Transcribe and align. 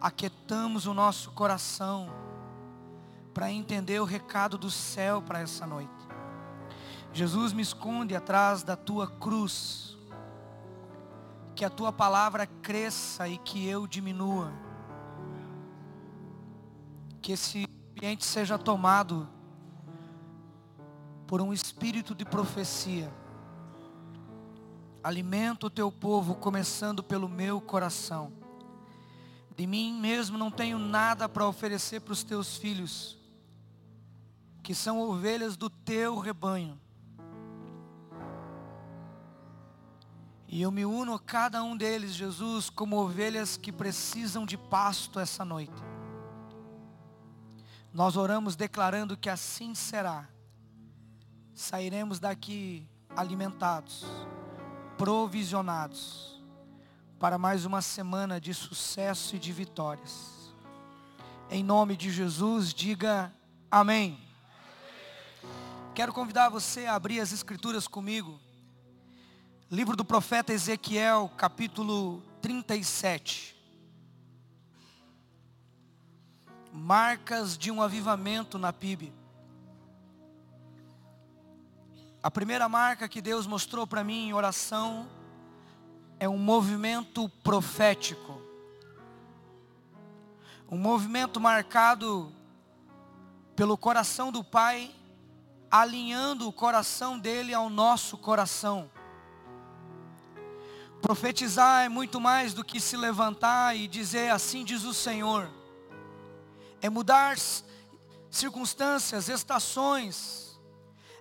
aquietamos 0.00 0.86
o 0.86 0.94
nosso 0.94 1.30
coração 1.32 2.08
para 3.34 3.50
entender 3.50 4.00
o 4.00 4.04
recado 4.04 4.56
do 4.56 4.70
céu 4.70 5.20
para 5.20 5.40
essa 5.40 5.66
noite. 5.66 5.90
Jesus 7.12 7.52
me 7.52 7.62
esconde 7.62 8.14
atrás 8.14 8.62
da 8.62 8.76
tua 8.76 9.06
cruz, 9.06 9.98
que 11.54 11.64
a 11.64 11.70
tua 11.70 11.92
palavra 11.92 12.46
cresça 12.46 13.28
e 13.28 13.36
que 13.38 13.66
eu 13.66 13.86
diminua, 13.86 14.52
que 17.20 17.32
esse 17.32 17.66
ambiente 17.92 18.24
seja 18.24 18.56
tomado 18.56 19.28
por 21.26 21.40
um 21.40 21.52
espírito 21.52 22.14
de 22.14 22.24
profecia. 22.24 23.12
Alimenta 25.02 25.66
o 25.66 25.70
teu 25.70 25.90
povo, 25.90 26.34
começando 26.34 27.02
pelo 27.02 27.28
meu 27.28 27.60
coração. 27.60 28.39
De 29.60 29.66
mim 29.66 29.92
mesmo 29.92 30.38
não 30.38 30.50
tenho 30.50 30.78
nada 30.78 31.28
para 31.28 31.46
oferecer 31.46 32.00
para 32.00 32.14
os 32.14 32.22
teus 32.22 32.56
filhos, 32.56 33.18
que 34.62 34.74
são 34.74 34.98
ovelhas 34.98 35.54
do 35.54 35.68
teu 35.68 36.18
rebanho. 36.18 36.80
E 40.48 40.62
eu 40.62 40.70
me 40.70 40.86
uno 40.86 41.12
a 41.12 41.20
cada 41.20 41.62
um 41.62 41.76
deles, 41.76 42.14
Jesus, 42.14 42.70
como 42.70 42.96
ovelhas 42.96 43.58
que 43.58 43.70
precisam 43.70 44.46
de 44.46 44.56
pasto 44.56 45.20
essa 45.20 45.44
noite. 45.44 45.76
Nós 47.92 48.16
oramos 48.16 48.56
declarando 48.56 49.14
que 49.14 49.28
assim 49.28 49.74
será. 49.74 50.26
Sairemos 51.52 52.18
daqui 52.18 52.88
alimentados, 53.14 54.06
provisionados, 54.96 56.39
para 57.20 57.36
mais 57.36 57.66
uma 57.66 57.82
semana 57.82 58.40
de 58.40 58.54
sucesso 58.54 59.36
e 59.36 59.38
de 59.38 59.52
vitórias. 59.52 60.54
Em 61.50 61.62
nome 61.62 61.94
de 61.94 62.10
Jesus, 62.10 62.72
diga 62.72 63.30
amém. 63.70 64.18
Quero 65.94 66.14
convidar 66.14 66.48
você 66.48 66.86
a 66.86 66.94
abrir 66.94 67.20
as 67.20 67.30
escrituras 67.30 67.86
comigo. 67.86 68.40
Livro 69.70 69.94
do 69.96 70.02
profeta 70.02 70.54
Ezequiel, 70.54 71.30
capítulo 71.36 72.22
37. 72.40 73.54
Marcas 76.72 77.58
de 77.58 77.70
um 77.70 77.82
avivamento 77.82 78.58
na 78.58 78.72
PIB. 78.72 79.12
A 82.22 82.30
primeira 82.30 82.66
marca 82.66 83.06
que 83.06 83.20
Deus 83.20 83.46
mostrou 83.46 83.86
para 83.86 84.02
mim 84.02 84.28
em 84.28 84.32
oração 84.32 85.19
é 86.20 86.28
um 86.28 86.36
movimento 86.36 87.30
profético. 87.42 88.42
Um 90.70 90.76
movimento 90.76 91.40
marcado 91.40 92.30
pelo 93.56 93.76
coração 93.76 94.30
do 94.30 94.44
Pai, 94.44 94.94
alinhando 95.70 96.46
o 96.46 96.52
coração 96.52 97.18
dele 97.18 97.54
ao 97.54 97.70
nosso 97.70 98.18
coração. 98.18 98.90
Profetizar 101.00 101.86
é 101.86 101.88
muito 101.88 102.20
mais 102.20 102.52
do 102.52 102.62
que 102.62 102.78
se 102.78 102.98
levantar 102.98 103.74
e 103.74 103.88
dizer 103.88 104.30
assim 104.30 104.62
diz 104.62 104.84
o 104.84 104.92
Senhor. 104.92 105.50
É 106.82 106.90
mudar 106.90 107.38
circunstâncias, 108.30 109.30
estações. 109.30 110.60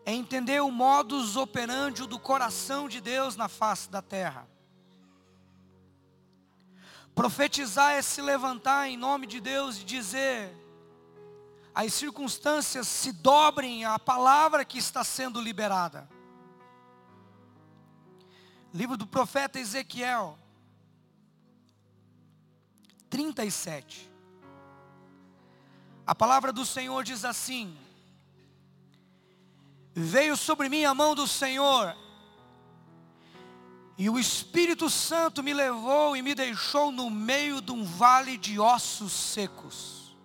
É 0.06 0.14
entender 0.14 0.62
o 0.62 0.70
modus 0.70 1.38
operandi 1.38 2.06
do 2.06 2.20
coração 2.20 2.90
de 2.90 3.00
Deus 3.00 3.38
na 3.38 3.48
face 3.48 3.90
da 3.90 4.02
terra. 4.02 4.59
Profetizar 7.16 7.94
é 7.94 8.02
se 8.02 8.22
levantar 8.22 8.88
em 8.88 8.98
nome 8.98 9.28
de 9.28 9.40
Deus 9.40 9.78
e 9.78 9.84
dizer: 9.84 10.56
as 11.74 11.94
circunstâncias 11.94 12.88
se 12.88 13.12
dobrem 13.12 13.86
à 13.86 13.98
palavra 13.98 14.66
que 14.66 14.78
está 14.78 15.04
sendo 15.04 15.40
liberada. 15.40 16.10
Livro 18.74 18.98
do 18.98 19.08
profeta 19.08 19.60
Ezequiel, 19.60 20.38
37. 23.10 24.10
A 26.06 26.14
palavra 26.14 26.52
do 26.52 26.66
Senhor 26.66 27.04
diz 27.04 27.24
assim: 27.24 27.78
Veio 29.94 30.36
sobre 30.36 30.70
mim 30.70 30.86
a 30.86 30.94
mão 30.94 31.16
do 31.16 31.28
Senhor, 31.28 31.96
e 34.00 34.10
o 34.10 34.18
Espírito 34.18 34.90
Santo 34.90 35.44
me 35.44 35.54
levou 35.54 36.18
e 36.18 36.24
me 36.24 36.34
deixou 36.34 36.92
no 36.92 37.10
meio 37.10 37.62
de 37.62 37.72
um 37.72 37.84
vale 37.84 38.36
de 38.38 38.60
ossos 38.60 39.12
secos. 39.12 40.18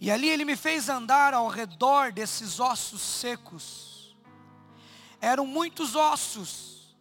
E 0.00 0.10
ali 0.10 0.28
ele 0.28 0.44
me 0.44 0.56
fez 0.56 0.88
andar 0.88 1.34
ao 1.34 1.46
redor 1.46 2.10
desses 2.10 2.58
ossos 2.58 3.02
secos 3.02 3.90
eram 5.20 5.46
muitos 5.46 5.94
ossos. 5.94 6.96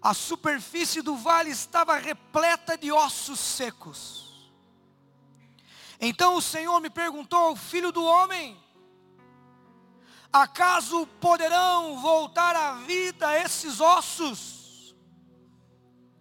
A 0.00 0.14
superfície 0.14 1.02
do 1.02 1.16
vale 1.16 1.50
estava 1.50 1.96
repleta 1.96 2.76
de 2.76 2.90
ossos 2.90 3.38
secos. 3.38 4.50
Então 6.00 6.36
o 6.36 6.42
Senhor 6.42 6.80
me 6.80 6.90
perguntou, 6.90 7.54
filho 7.56 7.92
do 7.92 8.04
homem, 8.04 8.58
acaso 10.42 11.06
poderão 11.20 12.00
voltar 12.00 12.54
à 12.54 12.72
vida 12.74 13.38
esses 13.38 13.80
ossos? 13.80 14.94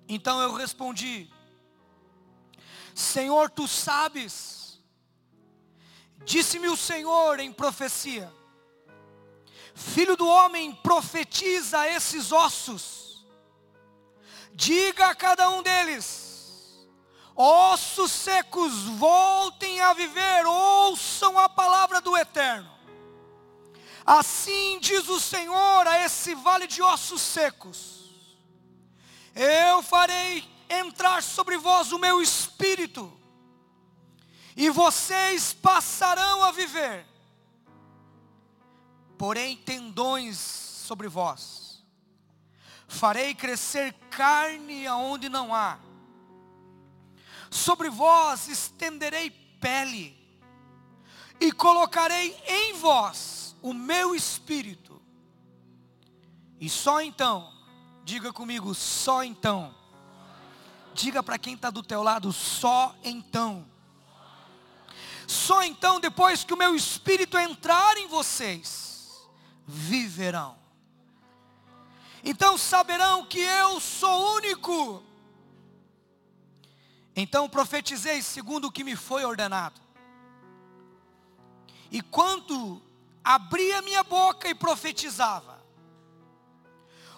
Então 0.08 0.42
eu 0.42 0.54
respondi, 0.54 1.30
Senhor, 2.94 3.50
tu 3.50 3.68
sabes. 3.68 4.82
Disse-me 6.26 6.68
o 6.70 6.78
Senhor 6.78 7.40
em 7.40 7.52
profecia 7.52 8.32
Filho 9.74 10.16
do 10.16 10.28
homem, 10.28 10.74
profetiza 10.76 11.88
esses 11.88 12.32
ossos. 12.32 13.26
Diga 14.54 15.08
a 15.08 15.16
cada 15.16 15.50
um 15.50 15.64
deles: 15.64 16.88
ossos 17.36 18.12
secos, 18.12 18.84
voltem 18.84 19.82
a 19.82 19.94
viver, 19.94 20.46
ouçam 20.46 21.40
a 21.40 21.50
palavra 21.50 22.00
do 22.00 22.16
Eterno. 22.16 22.72
Assim 24.06 24.80
diz 24.80 25.08
o 25.08 25.20
Senhor 25.20 25.88
a 25.88 26.04
esse 26.06 26.36
vale 26.36 26.68
de 26.68 26.82
ossos 26.82 27.22
secos: 27.22 28.12
Eu 29.36 29.82
farei 29.82 30.48
entrar 30.70 31.24
sobre 31.24 31.58
vós 31.58 31.92
o 31.92 32.00
meu 32.00 32.22
espírito, 32.22 33.12
e 34.56 34.70
vocês 34.70 35.54
passarão 35.54 36.44
a 36.44 36.52
viver 36.52 37.14
porém 39.24 39.56
tendões 39.56 40.38
sobre 40.38 41.08
vós. 41.08 41.82
Farei 42.90 43.34
crescer 43.34 43.94
carne 44.12 44.86
aonde 44.86 45.30
não 45.30 45.56
há. 45.56 45.80
Sobre 47.50 47.90
vós 47.90 48.50
estenderei 48.50 49.30
pele, 49.30 50.14
e 51.40 51.54
colocarei 51.54 52.38
em 52.46 52.74
vós 52.74 53.53
o 53.64 53.74
meu 53.74 54.14
espírito. 54.14 55.02
E 56.60 56.70
só 56.70 57.02
então, 57.02 57.52
diga 58.04 58.32
comigo, 58.32 58.76
só 58.76 59.24
então. 59.24 59.74
Diga 60.94 61.24
para 61.24 61.40
quem 61.40 61.56
está 61.56 61.72
do 61.72 61.82
teu 61.82 62.04
lado, 62.04 62.32
só 62.32 62.94
então. 63.04 63.66
Só 65.26 65.64
então, 65.64 66.00
depois 66.00 66.44
que 66.44 66.54
o 66.54 66.58
meu 66.58 66.76
espírito 66.76 67.38
entrar 67.38 67.98
em 67.98 68.08
vocês, 68.08 69.28
viverão. 69.66 70.58
Então 72.24 72.58
saberão 72.58 73.26
que 73.26 73.40
eu 73.40 73.80
sou 73.80 74.36
único. 74.36 75.04
Então 77.16 77.50
profetizei 77.50 78.22
segundo 78.22 78.66
o 78.66 78.72
que 78.72 78.84
me 78.84 78.96
foi 78.96 79.24
ordenado. 79.24 79.82
E 81.92 82.02
quando 82.02 82.82
abria 83.24 83.82
minha 83.82 84.04
boca 84.04 84.50
e 84.50 84.56
profetizava, 84.56 85.64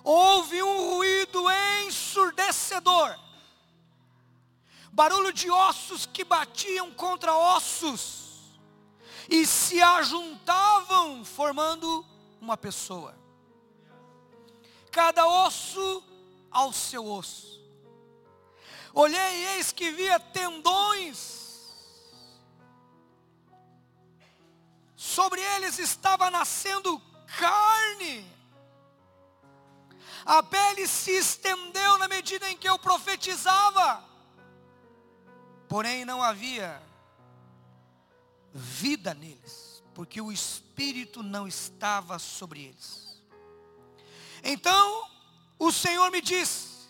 houve 0.04 0.62
um 0.62 0.96
ruído 0.96 1.44
ensurdecedor, 1.86 3.18
barulho 4.92 5.34
de 5.34 5.50
ossos 5.50 6.06
que 6.06 6.24
batiam 6.24 6.92
contra 6.92 7.34
ossos 7.34 8.25
e 9.30 9.46
se 9.46 9.81
ajuntavam, 9.81 11.25
formando 11.25 12.06
uma 12.40 12.56
pessoa. 12.56 13.16
Cada 14.92 15.28
osso 15.28 16.04
ao 16.51 16.72
seu 16.72 17.06
osso. 17.06 17.60
Olhei 18.94 19.19
e 19.19 19.46
eis 19.58 19.72
que 19.74 19.92
via 19.92 20.19
tendões. 20.19 21.44
Sobre 25.15 25.39
eles 25.39 25.79
estava 25.79 26.29
nascendo 26.29 27.01
carne. 27.39 28.29
A 30.25 30.44
pele 30.44 30.85
se 30.88 31.12
estendeu 31.12 31.97
na 31.97 32.07
medida 32.07 32.50
em 32.50 32.57
que 32.57 32.67
eu 32.67 32.77
profetizava. 32.77 34.03
porém 35.69 36.06
não 36.06 36.21
havia 36.21 36.81
vida 38.53 39.13
neles, 39.13 39.83
porque 39.94 40.21
o 40.21 40.31
Espírito 40.31 41.23
não 41.23 41.47
estava 41.47 42.19
sobre 42.19 42.65
eles. 42.65 43.21
Então 44.44 45.09
o 45.57 45.71
Senhor 45.71 46.12
me 46.12 46.21
disse: 46.21 46.89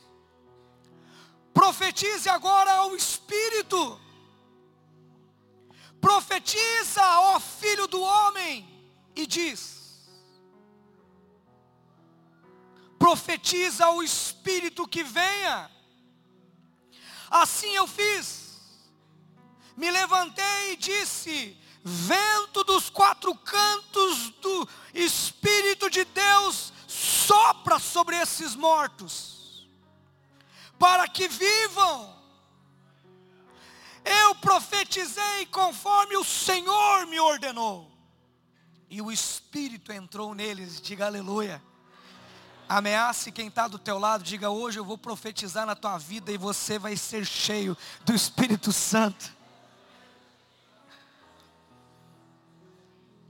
profetize 1.54 2.28
agora 2.28 2.74
ao 2.74 2.96
Espírito, 2.96 4.00
profetiza, 6.02 7.02
ó 7.20 7.40
Filho 7.40 7.88
do 7.88 8.02
Homem, 8.02 8.68
e 9.16 9.26
diz: 9.26 9.76
profetiza 13.06 13.86
ao 13.86 14.02
Espírito 14.02 14.88
que 14.88 15.04
venha. 15.04 15.70
Assim 17.30 17.70
eu 17.76 17.86
fiz. 17.86 18.60
Me 19.78 19.92
levantei 19.92 20.74
e 20.74 20.76
disse: 20.76 21.56
Vento 21.84 22.64
dos 22.64 22.90
quatro 22.90 23.36
cantos 23.36 24.32
do 24.42 24.68
Espírito 24.92 25.88
de 25.88 26.04
Deus 26.04 26.74
sopra 26.88 27.78
sobre 27.78 28.18
esses 28.18 28.56
mortos, 28.56 29.68
para 30.80 31.08
que 31.08 31.28
vivam. 31.28 32.25
Eu 34.06 34.36
profetizei 34.36 35.48
conforme 35.48 36.16
o 36.16 36.24
Senhor 36.24 37.08
me 37.08 37.20
ordenou, 37.20 37.92
e 38.88 39.02
o 39.02 39.12
Espírito 39.12 39.92
entrou 39.92 40.36
neles, 40.36 40.80
diga 40.80 41.08
aleluia. 41.08 41.62
Ameace 42.70 43.32
quem 43.32 43.48
está 43.48 43.68
do 43.68 43.78
teu 43.78 44.00
lado, 44.00 44.24
diga 44.24 44.50
hoje 44.50 44.80
eu 44.80 44.86
vou 44.86 44.98
profetizar 44.98 45.66
na 45.66 45.76
tua 45.76 45.98
vida 45.98 46.32
e 46.32 46.38
você 46.38 46.80
vai 46.80 46.96
ser 46.96 47.26
cheio 47.26 47.78
do 48.04 48.14
Espírito 48.14 48.72
Santo. 48.72 49.34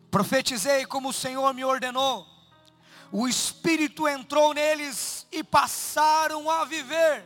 Profetizei 0.10 0.86
como 0.86 1.10
o 1.10 1.14
Senhor 1.14 1.54
me 1.54 1.66
ordenou. 1.66 2.26
O 3.12 3.28
Espírito 3.28 4.08
entrou 4.08 4.54
neles 4.54 5.28
e 5.32 5.44
passaram 5.44 6.50
a 6.50 6.64
viver. 6.64 7.26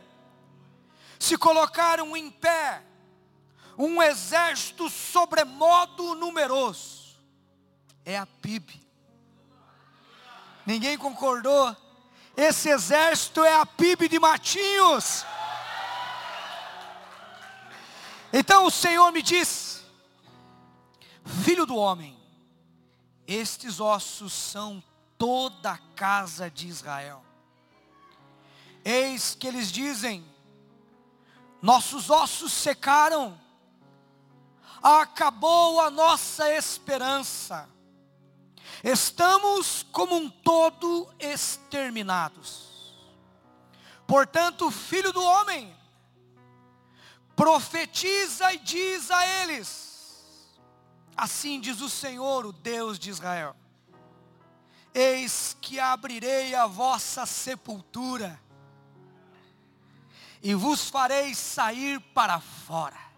Se 1.18 1.38
colocaram 1.38 2.16
em 2.16 2.30
pé, 2.30 2.82
um 3.76 4.02
exército 4.02 4.88
sobremodo 4.88 6.14
numeroso. 6.14 7.16
É 8.04 8.18
a 8.18 8.26
PIB. 8.26 8.80
Ninguém 10.66 10.96
concordou? 10.96 11.76
Esse 12.36 12.68
exército 12.68 13.44
é 13.44 13.54
a 13.54 13.66
PIB 13.66 14.08
de 14.08 14.18
Matinhos. 14.18 15.24
Então 18.32 18.66
o 18.66 18.70
Senhor 18.70 19.10
me 19.12 19.22
disse: 19.22 19.82
Filho 21.44 21.66
do 21.66 21.76
homem, 21.76 22.18
estes 23.26 23.80
ossos 23.80 24.32
são 24.32 24.82
toda 25.18 25.72
a 25.72 25.78
casa 25.94 26.50
de 26.50 26.66
Israel. 26.68 27.22
Eis 28.84 29.34
que 29.34 29.46
eles 29.46 29.70
dizem: 29.70 30.24
Nossos 31.60 32.08
ossos 32.10 32.52
secaram, 32.52 33.38
acabou 34.82 35.80
a 35.80 35.90
nossa 35.90 36.48
esperança 36.54 37.68
estamos 38.82 39.84
como 39.92 40.16
um 40.16 40.28
todo 40.28 41.08
exterminados. 41.18 42.68
Portanto, 44.06 44.70
filho 44.70 45.12
do 45.12 45.22
homem, 45.22 45.74
profetiza 47.36 48.52
e 48.52 48.58
diz 48.58 49.10
a 49.10 49.26
eles: 49.26 50.58
Assim 51.16 51.60
diz 51.60 51.80
o 51.80 51.88
Senhor, 51.88 52.46
o 52.46 52.52
Deus 52.52 52.98
de 52.98 53.10
Israel: 53.10 53.54
Eis 54.92 55.56
que 55.60 55.78
abrirei 55.78 56.54
a 56.54 56.66
vossa 56.66 57.24
sepultura, 57.26 58.40
e 60.42 60.54
vos 60.54 60.88
farei 60.88 61.34
sair 61.34 62.00
para 62.14 62.40
fora 62.40 63.09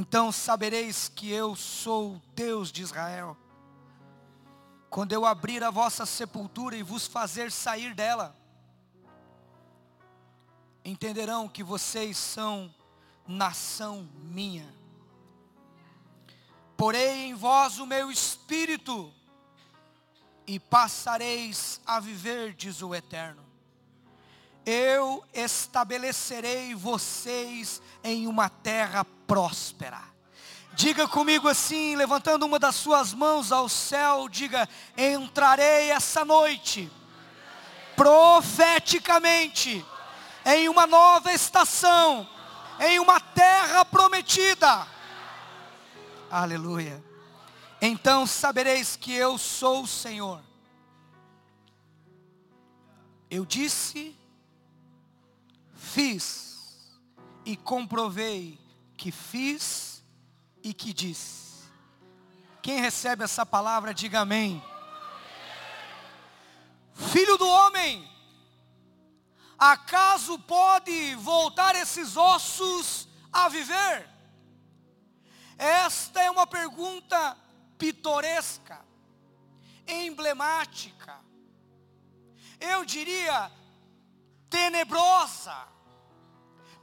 Então 0.00 0.30
sabereis 0.30 1.08
que 1.08 1.28
eu 1.28 1.56
sou 1.56 2.22
Deus 2.32 2.70
de 2.70 2.82
Israel. 2.82 3.36
Quando 4.88 5.12
eu 5.12 5.26
abrir 5.26 5.64
a 5.64 5.72
vossa 5.72 6.06
sepultura 6.06 6.76
e 6.76 6.84
vos 6.84 7.08
fazer 7.08 7.50
sair 7.50 7.96
dela, 7.96 8.32
entenderão 10.84 11.48
que 11.48 11.64
vocês 11.64 12.16
são 12.16 12.72
nação 13.26 14.08
minha. 14.22 14.72
Porei 16.76 17.24
em 17.24 17.34
vós 17.34 17.80
o 17.80 17.86
meu 17.86 18.08
espírito, 18.08 19.12
e 20.46 20.60
passareis 20.60 21.80
a 21.84 21.98
viver, 21.98 22.54
diz 22.54 22.82
o 22.82 22.94
Eterno. 22.94 23.44
Eu 24.64 25.24
estabelecerei 25.34 26.72
vocês 26.72 27.82
em 28.04 28.28
uma 28.28 28.48
terra 28.48 29.04
próspera. 29.28 30.02
Diga 30.72 31.06
comigo 31.06 31.46
assim, 31.48 31.94
levantando 31.94 32.46
uma 32.46 32.58
das 32.58 32.74
suas 32.74 33.12
mãos 33.12 33.52
ao 33.52 33.68
céu, 33.68 34.26
diga: 34.28 34.66
entrarei 34.96 35.90
essa 35.90 36.24
noite, 36.24 36.90
profeticamente, 37.94 39.84
em 40.46 40.68
uma 40.68 40.86
nova 40.86 41.32
estação, 41.32 42.26
em 42.80 42.98
uma 42.98 43.20
terra 43.20 43.84
prometida. 43.84 44.86
Aleluia. 46.30 47.04
Então 47.82 48.26
sabereis 48.26 48.96
que 48.96 49.12
eu 49.12 49.36
sou 49.36 49.82
o 49.82 49.86
Senhor. 49.86 50.40
Eu 53.30 53.44
disse, 53.44 54.16
fiz 55.74 56.88
e 57.44 57.56
comprovei 57.56 58.58
que 58.98 59.12
fiz 59.12 60.04
e 60.62 60.74
que 60.74 60.92
disse. 60.92 61.70
Quem 62.60 62.80
recebe 62.80 63.24
essa 63.24 63.46
palavra, 63.46 63.94
diga 63.94 64.20
amém. 64.20 64.62
Filho 66.92 67.38
do 67.38 67.48
homem, 67.48 68.06
acaso 69.56 70.36
pode 70.40 71.14
voltar 71.14 71.76
esses 71.76 72.16
ossos 72.16 73.08
a 73.32 73.48
viver? 73.48 74.08
Esta 75.56 76.20
é 76.20 76.30
uma 76.30 76.46
pergunta 76.46 77.36
pitoresca, 77.78 78.84
emblemática, 79.86 81.16
eu 82.60 82.84
diria 82.84 83.50
tenebrosa 84.50 85.56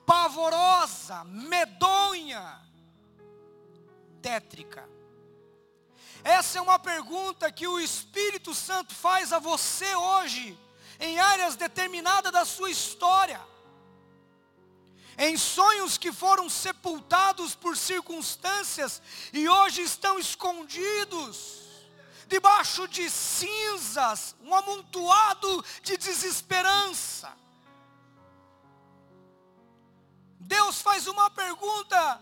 pavorosa, 0.05 1.23
medonha, 1.25 2.61
tétrica. 4.21 4.87
Essa 6.23 6.57
é 6.57 6.61
uma 6.61 6.79
pergunta 6.79 7.51
que 7.51 7.67
o 7.67 7.79
Espírito 7.79 8.53
Santo 8.53 8.93
faz 8.93 9.31
a 9.31 9.39
você 9.39 9.95
hoje, 9.95 10.57
em 10.99 11.19
áreas 11.19 11.55
determinadas 11.55 12.31
da 12.31 12.45
sua 12.45 12.71
história, 12.71 13.39
em 15.17 15.37
sonhos 15.37 15.97
que 15.97 16.11
foram 16.11 16.49
sepultados 16.49 17.55
por 17.55 17.77
circunstâncias 17.77 19.01
e 19.31 19.47
hoje 19.47 19.81
estão 19.81 20.19
escondidos 20.19 21.65
debaixo 22.27 22.87
de 22.87 23.09
cinzas, 23.09 24.35
um 24.41 24.53
amontoado 24.53 25.63
de 25.83 25.95
desesperança. 25.97 27.31
Deus 30.45 30.79
faz 30.79 31.07
uma 31.07 31.29
pergunta 31.29 32.21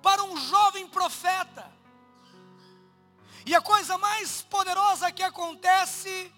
para 0.00 0.22
um 0.22 0.36
jovem 0.36 0.86
profeta. 0.88 1.70
E 3.44 3.54
a 3.54 3.60
coisa 3.60 3.98
mais 3.98 4.42
poderosa 4.42 5.10
que 5.10 5.22
acontece 5.22 6.32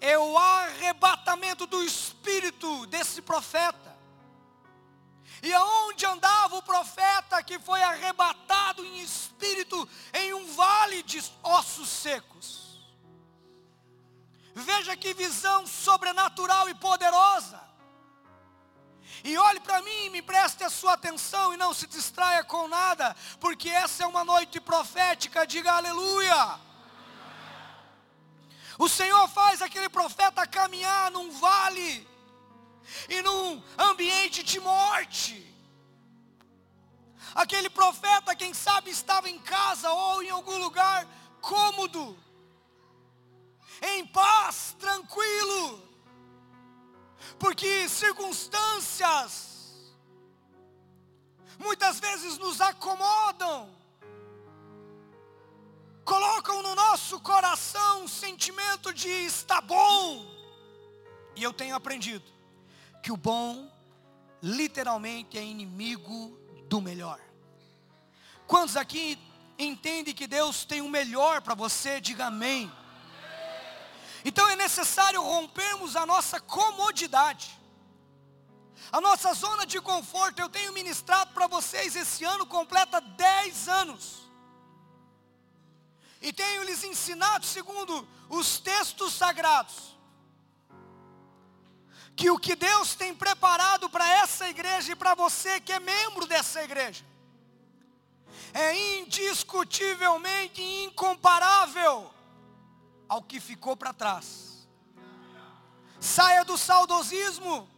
é 0.00 0.16
o 0.16 0.38
arrebatamento 0.38 1.66
do 1.66 1.82
espírito 1.82 2.86
desse 2.86 3.20
profeta. 3.20 3.90
E 5.42 5.52
aonde 5.52 6.06
andava 6.06 6.56
o 6.56 6.62
profeta 6.62 7.42
que 7.42 7.58
foi 7.58 7.82
arrebatado 7.82 8.84
em 8.84 9.00
espírito 9.00 9.88
em 10.14 10.32
um 10.32 10.54
vale 10.54 11.02
de 11.02 11.20
ossos 11.42 11.88
secos? 11.88 12.78
Veja 14.54 14.96
que 14.96 15.12
visão 15.12 15.66
sobrenatural 15.66 16.68
e 16.68 16.74
poderosa. 16.74 17.69
E 19.22 19.36
olhe 19.36 19.60
para 19.60 19.82
mim, 19.82 20.10
me 20.10 20.22
preste 20.22 20.64
a 20.64 20.70
sua 20.70 20.94
atenção 20.94 21.52
e 21.52 21.56
não 21.56 21.74
se 21.74 21.86
distraia 21.86 22.42
com 22.44 22.68
nada, 22.68 23.14
porque 23.38 23.68
essa 23.68 24.04
é 24.04 24.06
uma 24.06 24.24
noite 24.24 24.60
profética, 24.60 25.46
diga 25.46 25.72
aleluia. 25.72 26.58
O 28.78 28.88
Senhor 28.88 29.28
faz 29.28 29.60
aquele 29.60 29.90
profeta 29.90 30.46
caminhar 30.46 31.10
num 31.10 31.30
vale, 31.32 32.08
e 33.08 33.20
num 33.22 33.62
ambiente 33.78 34.42
de 34.42 34.58
morte. 34.58 35.46
Aquele 37.34 37.70
profeta, 37.70 38.34
quem 38.34 38.52
sabe, 38.52 38.90
estava 38.90 39.28
em 39.28 39.38
casa 39.38 39.90
ou 39.90 40.22
em 40.22 40.30
algum 40.30 40.58
lugar 40.58 41.06
cômodo, 41.40 42.18
em 43.82 44.06
paz, 44.06 44.74
tranquilo, 44.78 45.89
porque 47.38 47.88
circunstâncias 47.88 49.50
muitas 51.58 52.00
vezes 52.00 52.38
nos 52.38 52.60
acomodam, 52.60 53.68
colocam 56.04 56.62
no 56.62 56.74
nosso 56.74 57.20
coração 57.20 58.04
um 58.04 58.08
sentimento 58.08 58.92
de 58.92 59.08
está 59.08 59.60
bom, 59.60 60.26
e 61.36 61.42
eu 61.42 61.52
tenho 61.52 61.74
aprendido 61.74 62.24
que 63.02 63.12
o 63.12 63.16
bom 63.16 63.70
literalmente 64.42 65.38
é 65.38 65.42
inimigo 65.42 66.38
do 66.66 66.80
melhor. 66.80 67.20
Quantos 68.46 68.76
aqui 68.76 69.18
entendem 69.58 70.14
que 70.14 70.26
Deus 70.26 70.64
tem 70.64 70.80
o 70.80 70.88
melhor 70.88 71.42
para 71.42 71.54
você? 71.54 72.00
Diga 72.00 72.26
amém. 72.26 72.70
Então 74.24 74.48
é 74.48 74.56
necessário 74.56 75.22
rompermos 75.22 75.96
a 75.96 76.04
nossa 76.04 76.40
comodidade, 76.40 77.58
a 78.92 79.00
nossa 79.00 79.32
zona 79.32 79.66
de 79.66 79.80
conforto. 79.80 80.40
Eu 80.40 80.48
tenho 80.48 80.72
ministrado 80.72 81.32
para 81.32 81.46
vocês 81.46 81.96
esse 81.96 82.24
ano 82.24 82.46
completa 82.46 83.00
10 83.00 83.68
anos. 83.68 84.30
E 86.20 86.32
tenho 86.32 86.64
lhes 86.64 86.84
ensinado, 86.84 87.46
segundo 87.46 88.06
os 88.28 88.58
textos 88.58 89.14
sagrados, 89.14 89.96
que 92.14 92.30
o 92.30 92.38
que 92.38 92.54
Deus 92.54 92.94
tem 92.94 93.14
preparado 93.14 93.88
para 93.88 94.06
essa 94.18 94.46
igreja 94.50 94.92
e 94.92 94.96
para 94.96 95.14
você 95.14 95.58
que 95.60 95.72
é 95.72 95.80
membro 95.80 96.26
dessa 96.26 96.62
igreja, 96.62 97.02
é 98.52 98.98
indiscutivelmente 98.98 100.60
incomparável 100.62 102.12
ao 103.10 103.20
que 103.20 103.40
ficou 103.40 103.76
para 103.76 103.92
trás. 103.92 104.68
Saia 105.98 106.44
do 106.44 106.56
saudosismo, 106.56 107.68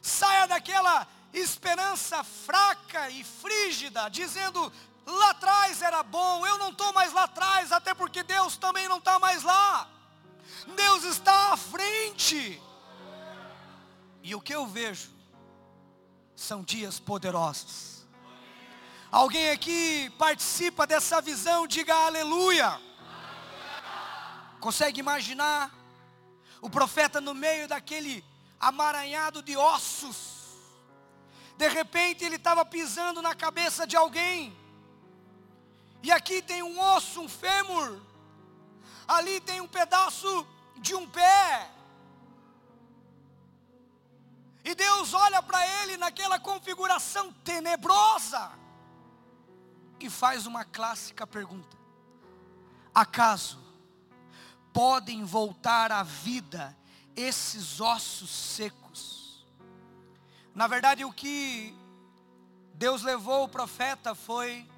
saia 0.00 0.46
daquela 0.46 1.06
esperança 1.32 2.24
fraca 2.24 3.10
e 3.10 3.22
frígida, 3.22 4.08
dizendo 4.08 4.72
lá 5.06 5.30
atrás 5.30 5.82
era 5.82 6.02
bom, 6.02 6.46
eu 6.46 6.56
não 6.56 6.70
estou 6.70 6.90
mais 6.94 7.12
lá 7.12 7.24
atrás, 7.24 7.70
até 7.70 7.92
porque 7.92 8.22
Deus 8.22 8.56
também 8.56 8.88
não 8.88 8.96
está 8.96 9.18
mais 9.18 9.42
lá. 9.42 9.88
Deus 10.74 11.04
está 11.04 11.52
à 11.52 11.56
frente. 11.56 12.60
E 14.22 14.34
o 14.34 14.40
que 14.40 14.54
eu 14.54 14.66
vejo 14.66 15.10
são 16.34 16.62
dias 16.62 16.98
poderosos. 16.98 18.06
Alguém 19.12 19.50
aqui 19.50 20.10
participa 20.18 20.86
dessa 20.86 21.20
visão, 21.20 21.66
diga 21.66 21.94
aleluia. 21.94 22.80
Consegue 24.64 24.98
imaginar 24.98 25.70
o 26.62 26.70
profeta 26.70 27.20
no 27.20 27.34
meio 27.34 27.68
daquele 27.68 28.24
amaranhado 28.58 29.42
de 29.42 29.54
ossos? 29.54 30.16
De 31.54 31.68
repente 31.68 32.24
ele 32.24 32.36
estava 32.36 32.64
pisando 32.64 33.20
na 33.20 33.34
cabeça 33.34 33.86
de 33.86 33.94
alguém. 33.94 34.56
E 36.02 36.10
aqui 36.10 36.40
tem 36.40 36.62
um 36.62 36.80
osso, 36.80 37.20
um 37.20 37.28
fêmur. 37.28 38.00
Ali 39.06 39.38
tem 39.38 39.60
um 39.60 39.68
pedaço 39.68 40.46
de 40.78 40.94
um 40.94 41.06
pé. 41.06 41.70
E 44.64 44.74
Deus 44.74 45.12
olha 45.12 45.42
para 45.42 45.60
ele 45.82 45.98
naquela 45.98 46.40
configuração 46.40 47.30
tenebrosa 47.44 48.50
e 50.00 50.08
faz 50.08 50.46
uma 50.46 50.64
clássica 50.64 51.26
pergunta: 51.26 51.76
Acaso 52.94 53.63
podem 54.74 55.24
voltar 55.24 55.90
à 55.90 56.02
vida 56.02 56.76
esses 57.16 57.80
ossos 57.80 58.28
secos? 58.28 59.46
Na 60.54 60.66
verdade, 60.66 61.06
o 61.06 61.12
que 61.12 61.74
Deus 62.74 63.02
levou 63.02 63.44
o 63.44 63.48
profeta 63.48 64.14
foi 64.14 64.68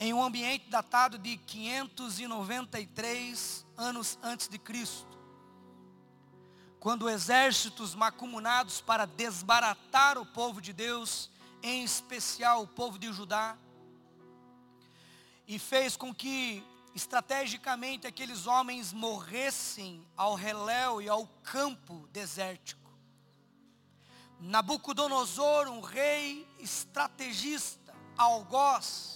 em 0.00 0.14
um 0.14 0.24
ambiente 0.24 0.70
datado 0.70 1.18
de 1.18 1.36
593 1.36 3.66
anos 3.76 4.18
antes 4.22 4.48
de 4.48 4.58
Cristo 4.58 5.14
quando 6.84 7.08
exércitos 7.08 7.94
macumunados 7.94 8.82
para 8.82 9.06
desbaratar 9.06 10.18
o 10.18 10.26
povo 10.26 10.60
de 10.60 10.70
Deus, 10.70 11.30
em 11.62 11.82
especial 11.82 12.62
o 12.62 12.66
povo 12.66 12.98
de 12.98 13.10
Judá, 13.10 13.56
e 15.48 15.58
fez 15.58 15.96
com 15.96 16.14
que 16.14 16.62
estrategicamente 16.94 18.06
aqueles 18.06 18.46
homens 18.46 18.92
morressem 18.92 20.06
ao 20.16 20.34
reléu 20.34 21.02
e 21.02 21.08
ao 21.08 21.26
campo 21.42 22.08
desértico. 22.12 22.90
Nabucodonosor, 24.38 25.68
um 25.68 25.80
rei 25.80 26.46
estrategista, 26.60 27.94
algoz, 28.16 29.14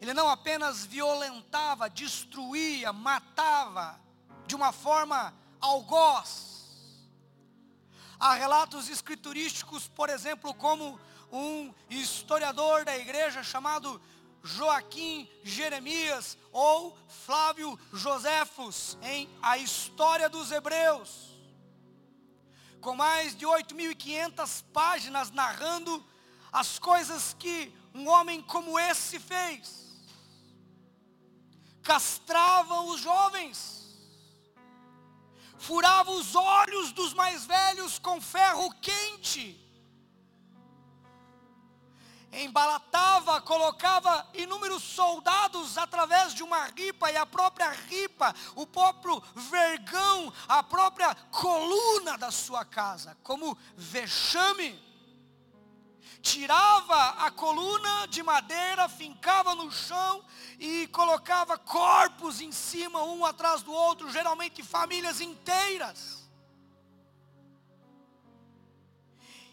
ele 0.00 0.12
não 0.12 0.28
apenas 0.28 0.84
violentava, 0.84 1.88
destruía, 1.88 2.92
matava 2.92 3.98
de 4.46 4.54
uma 4.54 4.72
forma 4.72 5.34
algoz. 5.60 6.54
Há 8.18 8.34
relatos 8.34 8.88
escriturísticos, 8.88 9.88
por 9.88 10.08
exemplo, 10.08 10.54
como 10.54 11.00
um 11.32 11.74
historiador 11.90 12.84
da 12.84 12.96
igreja 12.96 13.42
chamado 13.42 14.00
Joaquim 14.46 15.28
Jeremias 15.42 16.38
ou 16.52 16.96
Flávio 17.24 17.78
Josefos 17.92 18.96
em 19.02 19.28
A 19.42 19.58
História 19.58 20.28
dos 20.28 20.52
Hebreus, 20.52 21.36
com 22.80 22.94
mais 22.94 23.36
de 23.36 23.44
8.500 23.44 24.64
páginas 24.72 25.30
narrando 25.30 26.02
as 26.52 26.78
coisas 26.78 27.34
que 27.38 27.74
um 27.92 28.08
homem 28.08 28.40
como 28.40 28.78
esse 28.78 29.18
fez. 29.18 29.84
Castrava 31.82 32.82
os 32.82 33.00
jovens, 33.00 33.96
furava 35.58 36.12
os 36.12 36.34
olhos 36.34 36.92
dos 36.92 37.12
mais 37.12 37.44
velhos 37.46 37.98
com 37.98 38.20
ferro 38.20 38.72
quente, 38.80 39.65
embalatava, 42.36 43.40
colocava 43.40 44.26
inúmeros 44.34 44.82
soldados 44.82 45.78
através 45.78 46.34
de 46.34 46.42
uma 46.42 46.66
ripa, 46.66 47.10
e 47.10 47.16
a 47.16 47.26
própria 47.26 47.70
ripa, 47.70 48.34
o 48.54 48.66
próprio 48.66 49.22
vergão, 49.34 50.32
a 50.48 50.62
própria 50.62 51.14
coluna 51.30 52.16
da 52.16 52.30
sua 52.30 52.64
casa, 52.64 53.16
como 53.22 53.56
vexame 53.76 54.86
tirava 56.26 57.24
a 57.24 57.30
coluna 57.30 58.06
de 58.08 58.20
madeira, 58.20 58.88
fincava 58.88 59.54
no 59.54 59.70
chão 59.70 60.24
e 60.58 60.88
colocava 60.88 61.56
corpos 61.56 62.40
em 62.40 62.50
cima, 62.50 63.02
um 63.04 63.24
atrás 63.24 63.62
do 63.62 63.72
outro, 63.72 64.10
geralmente 64.10 64.60
famílias 64.62 65.20
inteiras. 65.20 66.28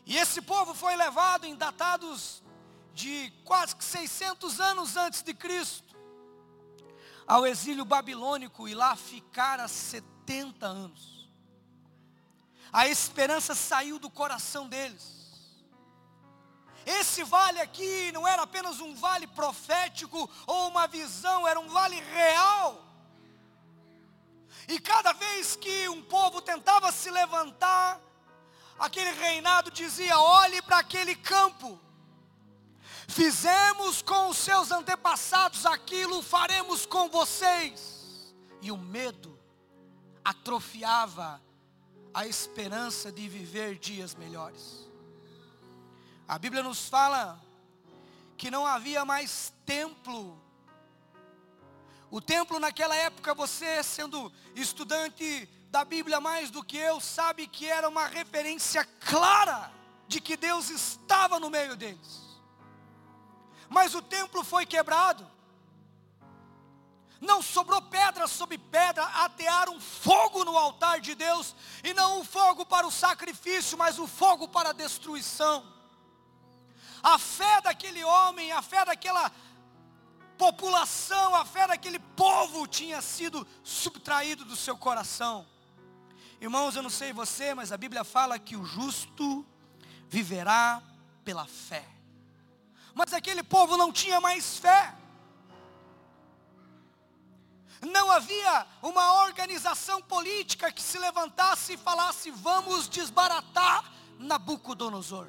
E 0.06 0.18
esse 0.18 0.42
povo 0.42 0.74
foi 0.74 0.96
levado 0.96 1.46
em 1.46 1.56
datados 1.56 2.43
de 2.94 3.32
quase 3.44 3.76
600 3.80 4.60
anos 4.60 4.96
antes 4.96 5.22
de 5.22 5.34
Cristo 5.34 5.94
ao 7.26 7.46
exílio 7.48 7.86
babilônico 7.86 8.68
e 8.68 8.76
lá 8.76 8.96
ficara 8.96 9.68
70 9.68 10.66
anos. 10.66 11.30
A 12.72 12.88
esperança 12.88 13.54
saiu 13.56 14.00
do 14.00 14.10
coração 14.10 14.68
deles. 14.68 15.14
Esse 16.86 17.24
vale 17.24 17.62
aqui 17.62 18.12
não 18.12 18.28
era 18.28 18.42
apenas 18.42 18.82
um 18.82 18.94
vale 18.94 19.26
profético 19.28 20.30
ou 20.46 20.68
uma 20.68 20.88
visão, 20.88 21.48
era 21.48 21.60
um 21.60 21.70
vale 21.70 22.00
real. 22.02 22.84
E 24.68 24.80
cada 24.80 25.14
vez 25.14 25.56
que 25.56 25.88
um 25.90 26.02
povo 26.02 26.42
tentava 26.42 26.92
se 26.92 27.10
levantar, 27.10 28.02
aquele 28.78 29.12
reinado 29.12 29.72
dizia: 29.72 30.20
olhe 30.20 30.62
para 30.62 30.80
aquele 30.80 31.16
campo. 31.16 31.80
Fizemos 33.08 34.02
com 34.02 34.30
os 34.30 34.38
seus 34.38 34.72
antepassados 34.72 35.66
aquilo, 35.66 36.22
faremos 36.22 36.86
com 36.86 37.10
vocês. 37.10 38.34
E 38.62 38.72
o 38.72 38.78
medo 38.78 39.38
atrofiava 40.24 41.42
a 42.14 42.26
esperança 42.28 43.12
de 43.12 43.28
viver 43.28 43.78
dias 43.78 44.16
melhores. 44.16 44.88
A 46.28 46.38
Bíblia 46.38 46.64
nos 46.64 46.88
fala 46.88 47.42
que 48.38 48.50
não 48.50 48.66
havia 48.66 49.04
mais 49.04 49.54
templo. 49.66 50.42
O 52.10 52.22
templo 52.22 52.60
naquela 52.60 52.96
época, 52.96 53.34
você 53.34 53.84
sendo 53.84 54.32
estudante 54.56 55.50
da 55.70 55.84
Bíblia 55.84 56.22
mais 56.22 56.52
do 56.52 56.64
que 56.64 56.78
eu 56.78 57.00
sabe 57.02 57.48
que 57.48 57.68
era 57.68 57.90
uma 57.90 58.06
referência 58.06 58.86
clara 59.00 59.72
de 60.08 60.22
que 60.22 60.38
Deus 60.38 60.70
estava 60.70 61.40
no 61.40 61.50
meio 61.50 61.76
deles. 61.76 62.33
Mas 63.74 63.96
o 63.96 64.02
templo 64.02 64.44
foi 64.44 64.68
quebrado. 64.68 65.30
Não 67.20 67.42
sobrou 67.42 67.82
pedra 67.82 68.28
sobre 68.28 68.58
pedra, 68.58 69.04
atearam 69.04 69.80
fogo 69.80 70.46
no 70.46 70.56
altar 70.58 71.00
de 71.00 71.16
Deus, 71.16 71.56
e 71.84 71.94
não 71.94 72.20
o 72.20 72.24
fogo 72.24 72.66
para 72.66 72.86
o 72.86 72.92
sacrifício, 72.92 73.78
mas 73.78 73.98
o 73.98 74.06
fogo 74.06 74.48
para 74.48 74.70
a 74.70 74.74
destruição. 74.74 75.66
A 77.02 77.18
fé 77.18 77.62
daquele 77.62 78.04
homem, 78.04 78.52
a 78.52 78.62
fé 78.62 78.86
daquela 78.86 79.32
população, 80.38 81.34
a 81.34 81.44
fé 81.44 81.66
daquele 81.66 82.00
povo 82.00 82.68
tinha 82.68 83.02
sido 83.02 83.48
subtraído 83.64 84.46
do 84.46 84.56
seu 84.56 84.78
coração. 84.78 85.48
Irmãos, 86.40 86.76
eu 86.76 86.84
não 86.84 86.90
sei 86.90 87.12
você, 87.12 87.54
mas 87.56 87.72
a 87.72 87.78
Bíblia 87.78 88.04
fala 88.04 88.38
que 88.38 88.56
o 88.56 88.66
justo 88.66 89.46
viverá 90.10 90.84
pela 91.24 91.46
fé. 91.46 91.93
Mas 92.94 93.14
aquele 93.14 93.44
povo 93.44 93.78
não 93.78 93.92
tinha 93.92 94.20
mais 94.22 94.58
fé. 94.58 94.96
Não 97.82 98.10
havia 98.12 98.68
uma 98.82 99.24
organização 99.24 100.02
política 100.02 100.72
que 100.72 100.82
se 100.82 100.98
levantasse 100.98 101.74
e 101.74 101.78
falasse: 101.78 102.32
vamos 102.32 102.88
desbaratar 102.88 103.92
Nabucodonosor. 104.20 105.28